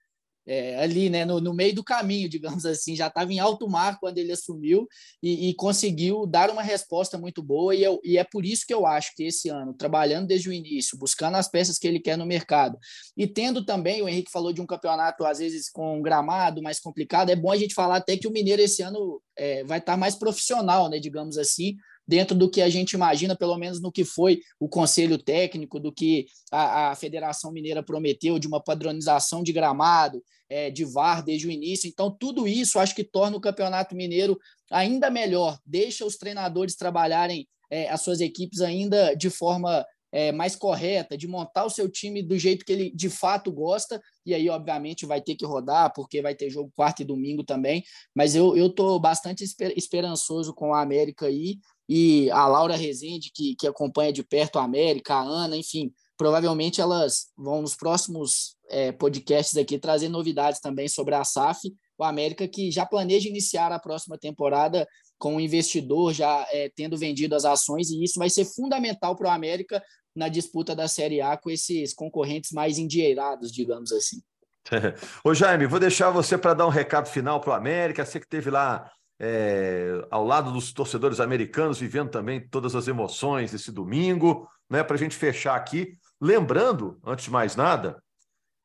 é, 0.45 0.77
ali 0.81 1.09
né, 1.09 1.25
no, 1.25 1.39
no, 1.39 1.53
meio 1.53 1.73
do 1.73 1.83
caminho, 1.83 2.27
digamos 2.27 2.65
assim, 2.65 2.95
já 2.95 3.07
estava 3.07 3.31
em 3.31 3.39
alto 3.39 3.69
mar 3.69 3.97
quando 3.99 4.17
ele 4.17 4.31
assumiu 4.31 4.87
e, 5.21 5.49
e, 5.49 5.55
conseguiu 5.55 6.25
dar 6.25 6.49
uma 6.49 6.61
resposta 6.61 7.17
muito 7.17 7.41
boa. 7.41 7.73
E, 7.73 7.83
eu, 7.83 7.99
e, 8.03 8.17
é 8.17 8.23
por 8.23 8.45
isso 8.45 8.65
que 8.67 8.73
eu 8.73 8.85
acho 8.85 9.15
que 9.15 9.23
esse 9.23 9.49
ano, 9.49 9.73
trabalhando 9.73 10.27
desde 10.27 10.49
o 10.49 10.53
início, 10.53 10.97
buscando 10.97 11.35
as 11.35 11.49
peças 11.49 11.77
que 11.77 11.87
ele 11.87 11.99
quer 11.99 12.17
no 12.17 12.25
mercado 12.25 12.77
e 13.15 13.27
tendo 13.27 13.65
também, 13.65 14.01
o 14.01 14.09
Henrique 14.09 14.31
falou 14.31 14.51
de 14.51 14.61
um 14.61 14.65
campeonato 14.65 15.25
às 15.25 15.39
vezes 15.39 15.69
com 15.69 15.97
um 15.97 16.01
gramado 16.01 16.61
mais 16.61 16.79
complicado, 16.79 17.29
é 17.29 17.35
bom 17.35 17.51
a 17.51 17.57
gente 17.57 17.73
falar 17.73 17.97
até 17.97 18.17
que 18.17 18.27
o 18.27 18.31
Mineiro 18.31 18.61
esse 18.61 18.81
ano 18.81 19.21
é, 19.37 19.63
vai 19.63 19.79
estar 19.79 19.93
tá 19.93 19.97
mais 19.97 20.15
profissional, 20.15 20.89
né, 20.89 20.99
digamos 20.99 21.37
assim, 21.37 21.75
dentro 22.07 22.35
do 22.35 22.49
que 22.49 22.61
a 22.61 22.69
gente 22.69 22.93
imagina, 22.93 23.35
pelo 23.35 23.57
menos 23.57 23.81
no 23.81 23.91
que 23.91 24.03
foi 24.03 24.41
o 24.59 24.67
conselho 24.67 25.17
técnico, 25.17 25.79
do 25.79 25.91
que 25.91 26.27
a, 26.51 26.91
a 26.91 26.95
Federação 26.95 27.51
Mineira 27.51 27.81
prometeu, 27.81 28.37
de 28.37 28.47
uma 28.47 28.61
padronização 28.61 29.43
de 29.43 29.53
gramado, 29.53 30.23
é, 30.49 30.69
de 30.69 30.85
VAR 30.85 31.23
desde 31.23 31.47
o 31.47 31.51
início. 31.51 31.87
Então, 31.87 32.11
tudo 32.11 32.47
isso 32.47 32.79
acho 32.79 32.95
que 32.95 33.03
torna 33.03 33.37
o 33.37 33.41
Campeonato 33.41 33.95
Mineiro 33.95 34.37
ainda 34.71 35.09
melhor, 35.09 35.57
deixa 35.65 36.05
os 36.05 36.17
treinadores 36.17 36.75
trabalharem 36.75 37.47
é, 37.69 37.89
as 37.89 38.01
suas 38.01 38.21
equipes 38.21 38.61
ainda 38.61 39.15
de 39.15 39.29
forma 39.29 39.83
é, 40.13 40.31
mais 40.31 40.55
correta, 40.55 41.17
de 41.17 41.27
montar 41.27 41.65
o 41.65 41.71
seu 41.71 41.89
time 41.89 42.21
do 42.21 42.37
jeito 42.37 42.63
que 42.63 42.71
ele 42.71 42.91
de 42.95 43.09
fato 43.09 43.51
gosta, 43.51 43.99
e 44.23 44.33
aí, 44.35 44.47
obviamente, 44.47 45.07
vai 45.07 45.19
ter 45.19 45.33
que 45.33 45.43
rodar, 45.43 45.91
porque 45.91 46.21
vai 46.21 46.35
ter 46.35 46.51
jogo 46.51 46.71
quarta 46.75 47.01
e 47.01 47.05
domingo 47.05 47.43
também, 47.43 47.83
mas 48.15 48.35
eu 48.35 48.55
estou 48.55 48.99
bastante 48.99 49.43
esperançoso 49.75 50.53
com 50.53 50.71
a 50.71 50.83
América 50.83 51.25
aí, 51.25 51.57
e 51.87 52.29
a 52.31 52.47
Laura 52.47 52.75
Rezende, 52.75 53.31
que, 53.33 53.55
que 53.55 53.67
acompanha 53.67 54.13
de 54.13 54.23
perto 54.23 54.57
a 54.57 54.63
América, 54.63 55.15
a 55.15 55.21
Ana, 55.21 55.57
enfim, 55.57 55.93
provavelmente 56.17 56.79
elas 56.79 57.27
vão 57.37 57.61
nos 57.61 57.75
próximos 57.75 58.55
é, 58.69 58.91
podcasts 58.91 59.57
aqui 59.57 59.77
trazer 59.77 60.09
novidades 60.09 60.59
também 60.59 60.87
sobre 60.87 61.15
a 61.15 61.23
SAF, 61.23 61.73
o 61.97 62.03
América 62.03 62.47
que 62.47 62.71
já 62.71 62.85
planeja 62.85 63.29
iniciar 63.29 63.71
a 63.71 63.79
próxima 63.79 64.17
temporada 64.17 64.87
com 65.17 65.35
o 65.35 65.39
investidor 65.39 66.13
já 66.13 66.45
é, 66.51 66.71
tendo 66.75 66.97
vendido 66.97 67.35
as 67.35 67.45
ações, 67.45 67.89
e 67.89 68.03
isso 68.03 68.19
vai 68.19 68.29
ser 68.29 68.45
fundamental 68.45 69.15
para 69.15 69.29
o 69.29 69.31
América 69.31 69.81
na 70.15 70.27
disputa 70.27 70.75
da 70.75 70.87
Série 70.87 71.21
A 71.21 71.37
com 71.37 71.49
esses 71.49 71.93
concorrentes 71.93 72.51
mais 72.51 72.77
endinheirados, 72.77 73.51
digamos 73.51 73.91
assim. 73.91 74.21
Ô 75.23 75.33
Jaime, 75.33 75.65
vou 75.65 75.79
deixar 75.79 76.09
você 76.11 76.37
para 76.37 76.53
dar 76.53 76.65
um 76.65 76.69
recado 76.69 77.07
final 77.07 77.39
para 77.41 77.51
o 77.51 77.53
América. 77.53 78.05
Você 78.05 78.19
que 78.19 78.27
teve 78.27 78.49
lá 78.49 78.89
é, 79.19 80.05
ao 80.11 80.25
lado 80.25 80.51
dos 80.51 80.73
torcedores 80.73 81.19
americanos, 81.19 81.79
vivendo 81.79 82.09
também 82.09 82.45
todas 82.47 82.75
as 82.75 82.87
emoções 82.87 83.51
desse 83.51 83.71
domingo, 83.71 84.47
né? 84.69 84.83
Para 84.83 84.95
a 84.95 84.99
gente 84.99 85.15
fechar 85.15 85.55
aqui. 85.55 85.93
Lembrando, 86.19 86.99
antes 87.05 87.25
de 87.25 87.31
mais 87.31 87.55
nada, 87.55 88.01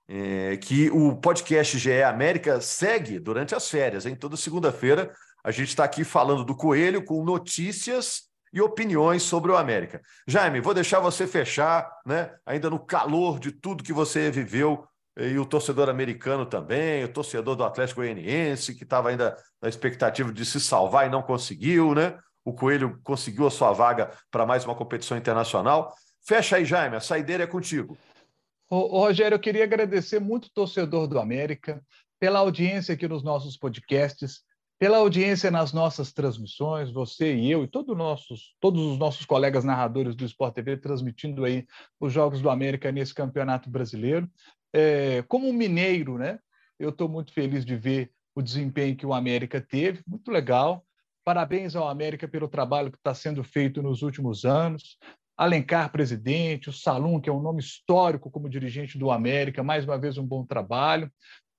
é, 0.09 0.57
que 0.57 0.91
o 0.91 1.17
podcast 1.17 1.79
GE 1.79 2.03
América 2.03 2.61
segue 2.61 3.19
durante 3.19 3.55
as 3.55 3.69
férias. 3.69 4.07
Em 4.07 4.15
toda 4.15 4.37
segunda-feira 4.37 5.13
A 5.45 5.51
gente 5.51 5.69
está 5.69 5.85
aqui 5.85 6.03
falando 6.03 6.45
do 6.45 6.57
Coelho 6.57 7.05
com 7.05 7.23
notícias 7.25 8.23
e 8.53 8.61
opiniões 8.61 9.23
sobre 9.23 9.53
o 9.53 9.57
América. 9.57 10.01
Jaime, 10.27 10.61
vou 10.61 10.75
deixar 10.75 11.01
você 11.01 11.27
fechar, 11.27 11.89
né? 12.05 12.35
Ainda 12.47 12.71
no 12.71 12.79
calor 12.79 13.39
de 13.39 13.53
tudo 13.53 13.85
que 13.85 13.93
você 13.93 14.31
viveu 14.31 14.88
e 15.19 15.39
o 15.39 15.45
torcedor 15.45 15.89
americano 15.89 16.47
também, 16.47 17.03
o 17.05 17.13
torcedor 17.13 17.57
do 17.57 17.65
Atlético 17.65 18.01
Goianiense, 18.01 18.75
que 18.75 18.85
estava 18.85 19.09
ainda 19.09 19.37
na 19.61 19.69
expectativa 19.69 20.33
de 20.33 20.45
se 20.47 20.61
salvar 20.61 21.07
e 21.07 21.11
não 21.11 21.23
conseguiu, 21.23 21.95
né? 21.95 22.17
O 22.45 22.53
Coelho 22.53 23.01
conseguiu 23.03 23.47
a 23.47 23.51
sua 23.51 23.73
vaga 23.73 24.11
para 24.31 24.47
mais 24.47 24.65
uma 24.65 24.77
competição 24.77 25.17
internacional. 25.17 25.93
Fecha 26.25 26.57
aí, 26.57 26.65
Jaime, 26.65 26.97
a 26.97 27.01
saideira 27.01 27.45
é 27.45 27.47
contigo. 27.47 27.99
Ô, 28.71 29.01
Rogério, 29.01 29.35
eu 29.35 29.41
queria 29.41 29.65
agradecer 29.65 30.21
muito 30.21 30.47
o 30.47 30.53
torcedor 30.53 31.09
do 31.09 31.19
América 31.19 31.83
pela 32.21 32.39
audiência 32.39 32.95
aqui 32.95 33.09
nos 33.09 33.25
nossos 33.25 33.57
podcasts, 33.57 34.43
pela 34.79 34.99
audiência 34.99 35.51
nas 35.51 35.73
nossas 35.73 36.13
transmissões, 36.13 36.93
você 36.93 37.35
e 37.35 37.51
eu 37.51 37.65
e 37.65 37.69
todos, 37.69 37.97
nossos, 37.97 38.55
todos 38.61 38.81
os 38.81 38.99
nossos 38.99 39.27
colegas 39.27 39.65
narradores 39.65 40.15
do 40.15 40.25
Sport 40.25 40.55
TV 40.55 40.77
transmitindo 40.77 41.45
aí 41.45 41.67
os 41.99 42.13
Jogos 42.13 42.41
do 42.41 42.49
América 42.49 42.93
nesse 42.93 43.13
Campeonato 43.13 43.69
Brasileiro. 43.69 44.31
É, 44.73 45.23
como 45.23 45.53
mineiro, 45.53 46.19
né? 46.19 46.39
Eu 46.79 46.91
estou 46.91 47.09
muito 47.09 47.33
feliz 47.33 47.65
de 47.65 47.77
ver 47.77 48.13
o 48.35 48.43
desempenho 48.43 48.97
que 48.97 49.07
o 49.07 49.13
América 49.13 49.61
teve, 49.61 50.03
muito 50.07 50.31
legal. 50.31 50.85
Parabéns 51.25 51.75
ao 51.75 51.89
América 51.89 52.29
pelo 52.29 52.49
trabalho 52.49 52.91
que 52.91 52.97
está 52.97 53.13
sendo 53.13 53.43
feito 53.43 53.83
nos 53.83 54.03
últimos 54.03 54.45
anos. 54.45 54.97
Alencar 55.37 55.91
presidente, 55.91 56.69
o 56.69 56.73
Salum, 56.73 57.21
que 57.21 57.29
é 57.29 57.33
um 57.33 57.43
nome 57.43 57.61
histórico 57.61 58.31
como 58.31 58.49
dirigente 58.49 58.97
do 58.97 59.11
América, 59.11 59.63
mais 59.63 59.85
uma 59.85 59.99
vez 59.99 60.19
um 60.19 60.27
bom 60.27 60.45
trabalho. 60.45 61.11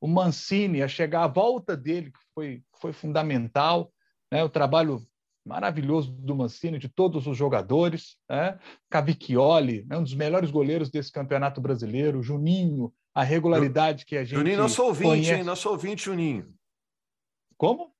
O 0.01 0.07
Mancini, 0.07 0.81
a 0.81 0.87
chegar 0.87 1.23
à 1.23 1.27
volta 1.27 1.75
dele, 1.75 2.11
que 2.11 2.19
foi, 2.33 2.63
foi 2.79 2.93
fundamental, 2.93 3.91
né? 4.31 4.43
o 4.43 4.49
trabalho 4.49 5.01
maravilhoso 5.49 6.11
do 6.11 6.35
Mancini, 6.35 6.77
de 6.77 6.87
todos 6.87 7.25
os 7.25 7.35
jogadores. 7.35 8.15
Né? 8.29 8.57
Cavicchioli, 8.89 9.83
né? 9.87 9.97
um 9.97 10.03
dos 10.03 10.13
melhores 10.13 10.51
goleiros 10.51 10.91
desse 10.91 11.11
campeonato 11.11 11.59
brasileiro. 11.59 12.21
Juninho, 12.21 12.93
a 13.13 13.23
regularidade 13.23 14.05
que 14.05 14.15
a 14.15 14.23
gente. 14.23 14.37
Juninho, 14.37 14.57
nosso 14.57 14.83
ouvinte, 14.83 15.09
conhece. 15.09 15.33
hein? 15.33 15.43
Nosso 15.43 15.69
ouvinte, 15.69 16.05
Juninho. 16.05 16.53
Como? 17.57 17.91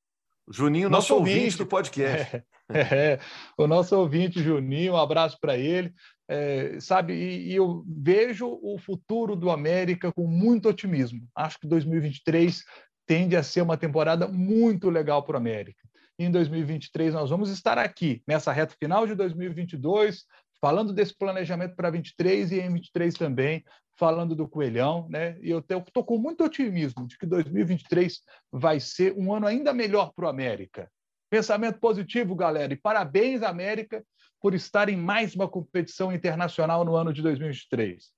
Juninho, 0.47 0.89
nosso, 0.89 1.11
nosso 1.11 1.15
ouvinte, 1.15 1.37
ouvinte 1.37 1.57
do 1.57 1.65
podcast. 1.65 2.43
É, 2.71 3.13
é, 3.13 3.19
o 3.57 3.65
nosso 3.65 3.97
ouvinte 3.97 4.43
Juninho, 4.43 4.93
um 4.93 4.97
abraço 4.97 5.39
para 5.41 5.57
ele. 5.57 5.91
É, 6.29 6.79
sabe, 6.79 7.13
e, 7.13 7.49
e, 7.49 7.55
eu 7.55 7.83
vejo 7.87 8.59
o 8.61 8.77
futuro 8.77 9.35
do 9.35 9.49
América 9.49 10.11
com 10.13 10.27
muito 10.27 10.69
otimismo. 10.69 11.27
Acho 11.35 11.57
que 11.59 11.67
2023 11.67 12.63
tende 13.07 13.35
a 13.35 13.41
ser 13.41 13.63
uma 13.63 13.75
temporada 13.75 14.27
muito 14.27 14.87
legal 14.91 15.23
para 15.23 15.33
o 15.33 15.37
América. 15.37 15.88
Em 16.19 16.29
2023 16.29 17.13
nós 17.13 17.29
vamos 17.29 17.49
estar 17.49 17.77
aqui, 17.77 18.21
nessa 18.27 18.51
reta 18.51 18.75
final 18.77 19.07
de 19.07 19.15
2022, 19.15 20.25
falando 20.59 20.91
desse 20.91 21.17
planejamento 21.17 21.77
para 21.77 21.89
23 21.89 22.51
e 22.51 22.59
em 22.59 22.73
23 22.73 23.13
também, 23.13 23.63
falando 23.97 24.35
do 24.35 24.45
Coelhão, 24.45 25.07
né? 25.09 25.37
E 25.41 25.49
eu 25.49 25.59
estou 25.59 26.03
com 26.03 26.17
muito 26.17 26.43
otimismo 26.43 27.07
de 27.07 27.17
que 27.17 27.25
2023 27.25 28.19
vai 28.51 28.81
ser 28.81 29.13
um 29.17 29.33
ano 29.33 29.47
ainda 29.47 29.73
melhor 29.73 30.11
para 30.13 30.25
o 30.25 30.27
América. 30.27 30.91
Pensamento 31.29 31.79
positivo, 31.79 32.35
galera, 32.35 32.73
e 32.73 32.77
parabéns, 32.77 33.41
América, 33.41 34.03
por 34.41 34.53
estar 34.53 34.89
em 34.89 34.97
mais 34.97 35.33
uma 35.35 35.47
competição 35.47 36.11
internacional 36.11 36.83
no 36.83 36.97
ano 36.97 37.13
de 37.13 37.21
2023. 37.21 38.11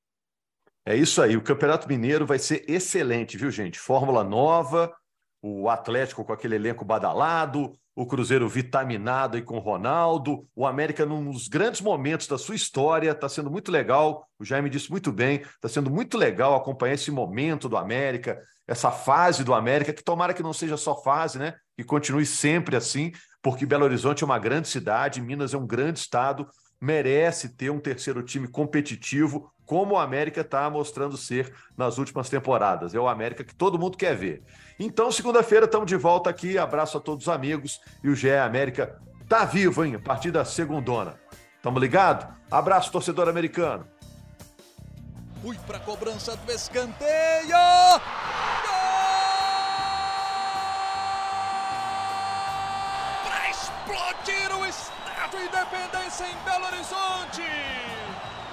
É 0.88 0.96
isso 0.96 1.22
aí, 1.22 1.38
o 1.38 1.44
Campeonato 1.44 1.88
Mineiro 1.88 2.26
vai 2.26 2.40
ser 2.40 2.66
excelente, 2.68 3.38
viu, 3.38 3.52
gente? 3.52 3.78
Fórmula 3.78 4.24
nova, 4.24 4.92
o 5.40 5.70
Atlético 5.70 6.26
com 6.26 6.34
aquele 6.34 6.56
elenco 6.56 6.84
badalado, 6.84 7.78
o 7.96 8.06
Cruzeiro 8.06 8.48
vitaminado 8.48 9.38
e 9.38 9.42
com 9.42 9.60
Ronaldo, 9.60 10.48
o 10.56 10.66
América 10.66 11.06
num 11.06 11.32
dos 11.32 11.48
grandes 11.48 11.82
momentos 11.82 12.28
da 12.28 12.38
sua 12.38 12.56
história, 12.56 13.12
está 13.12 13.28
sendo 13.28 13.52
muito 13.52 13.72
legal, 13.72 14.26
o 14.40 14.46
Jaime 14.46 14.70
disse 14.70 14.90
muito 14.90 15.12
bem, 15.12 15.42
está 15.42 15.68
sendo 15.68 15.92
muito 15.92 16.18
legal 16.18 16.56
acompanhar 16.56 16.94
esse 16.94 17.12
momento 17.12 17.68
do 17.68 17.78
América, 17.78 18.40
essa 18.68 18.92
fase 18.92 19.44
do 19.44 19.54
América, 19.54 19.92
que 19.92 20.04
tomara 20.04 20.34
que 20.34 20.44
não 20.44 20.54
seja 20.54 20.78
só 20.78 21.02
fase, 21.02 21.38
né? 21.38 21.54
Que 21.76 21.84
continue 21.84 22.26
sempre 22.26 22.76
assim, 22.76 23.12
porque 23.42 23.66
Belo 23.66 23.84
Horizonte 23.84 24.24
é 24.24 24.26
uma 24.26 24.40
grande 24.40 24.70
cidade, 24.70 25.22
Minas 25.22 25.54
é 25.54 25.58
um 25.58 25.68
grande 25.68 26.00
estado, 26.00 26.48
merece 26.80 27.56
ter 27.56 27.70
um 27.70 27.80
terceiro 27.80 28.24
time 28.24 28.48
competitivo, 28.48 29.52
como 29.72 29.96
o 29.96 29.98
América 29.98 30.42
está 30.42 30.70
mostrando 30.70 31.16
ser 31.16 31.54
nas 31.78 31.98
últimas 31.98 32.28
temporadas. 32.28 32.94
É 32.94 33.00
o 33.00 33.08
América 33.08 33.42
que 33.42 33.56
todo 33.56 33.80
mundo 33.80 33.98
quer 33.98 34.14
ver. 34.14 34.44
Então, 34.78 35.10
segunda-feira, 35.10 35.64
estamos 35.64 35.88
de 35.88 35.96
volta 35.96 36.30
aqui. 36.30 36.58
Abraço 36.58 36.98
a 36.98 37.00
todos 37.00 37.26
os 37.26 37.34
amigos. 37.34 37.80
E 38.04 38.10
o 38.10 38.14
GE 38.14 38.34
América 38.34 39.00
tá 39.30 39.46
vivo, 39.46 39.86
hein? 39.86 39.96
A 39.96 40.00
partir 40.00 40.30
da 40.30 40.44
segundona. 40.44 41.18
Tamo 41.64 41.80
ligado? 41.80 42.36
Abraço, 42.52 42.92
torcedor 42.92 43.30
americano. 43.30 43.88
Fui 45.42 45.58
para 45.66 45.80
cobrança 45.80 46.36
do 46.36 46.52
escanteio. 46.52 47.56
Para 53.24 53.50
explodir 53.50 54.54
o 54.54 54.66
Estádio 54.66 55.46
Independência 55.46 56.26
em 56.28 56.36
Belo 56.44 56.66
Horizonte. 56.66 57.91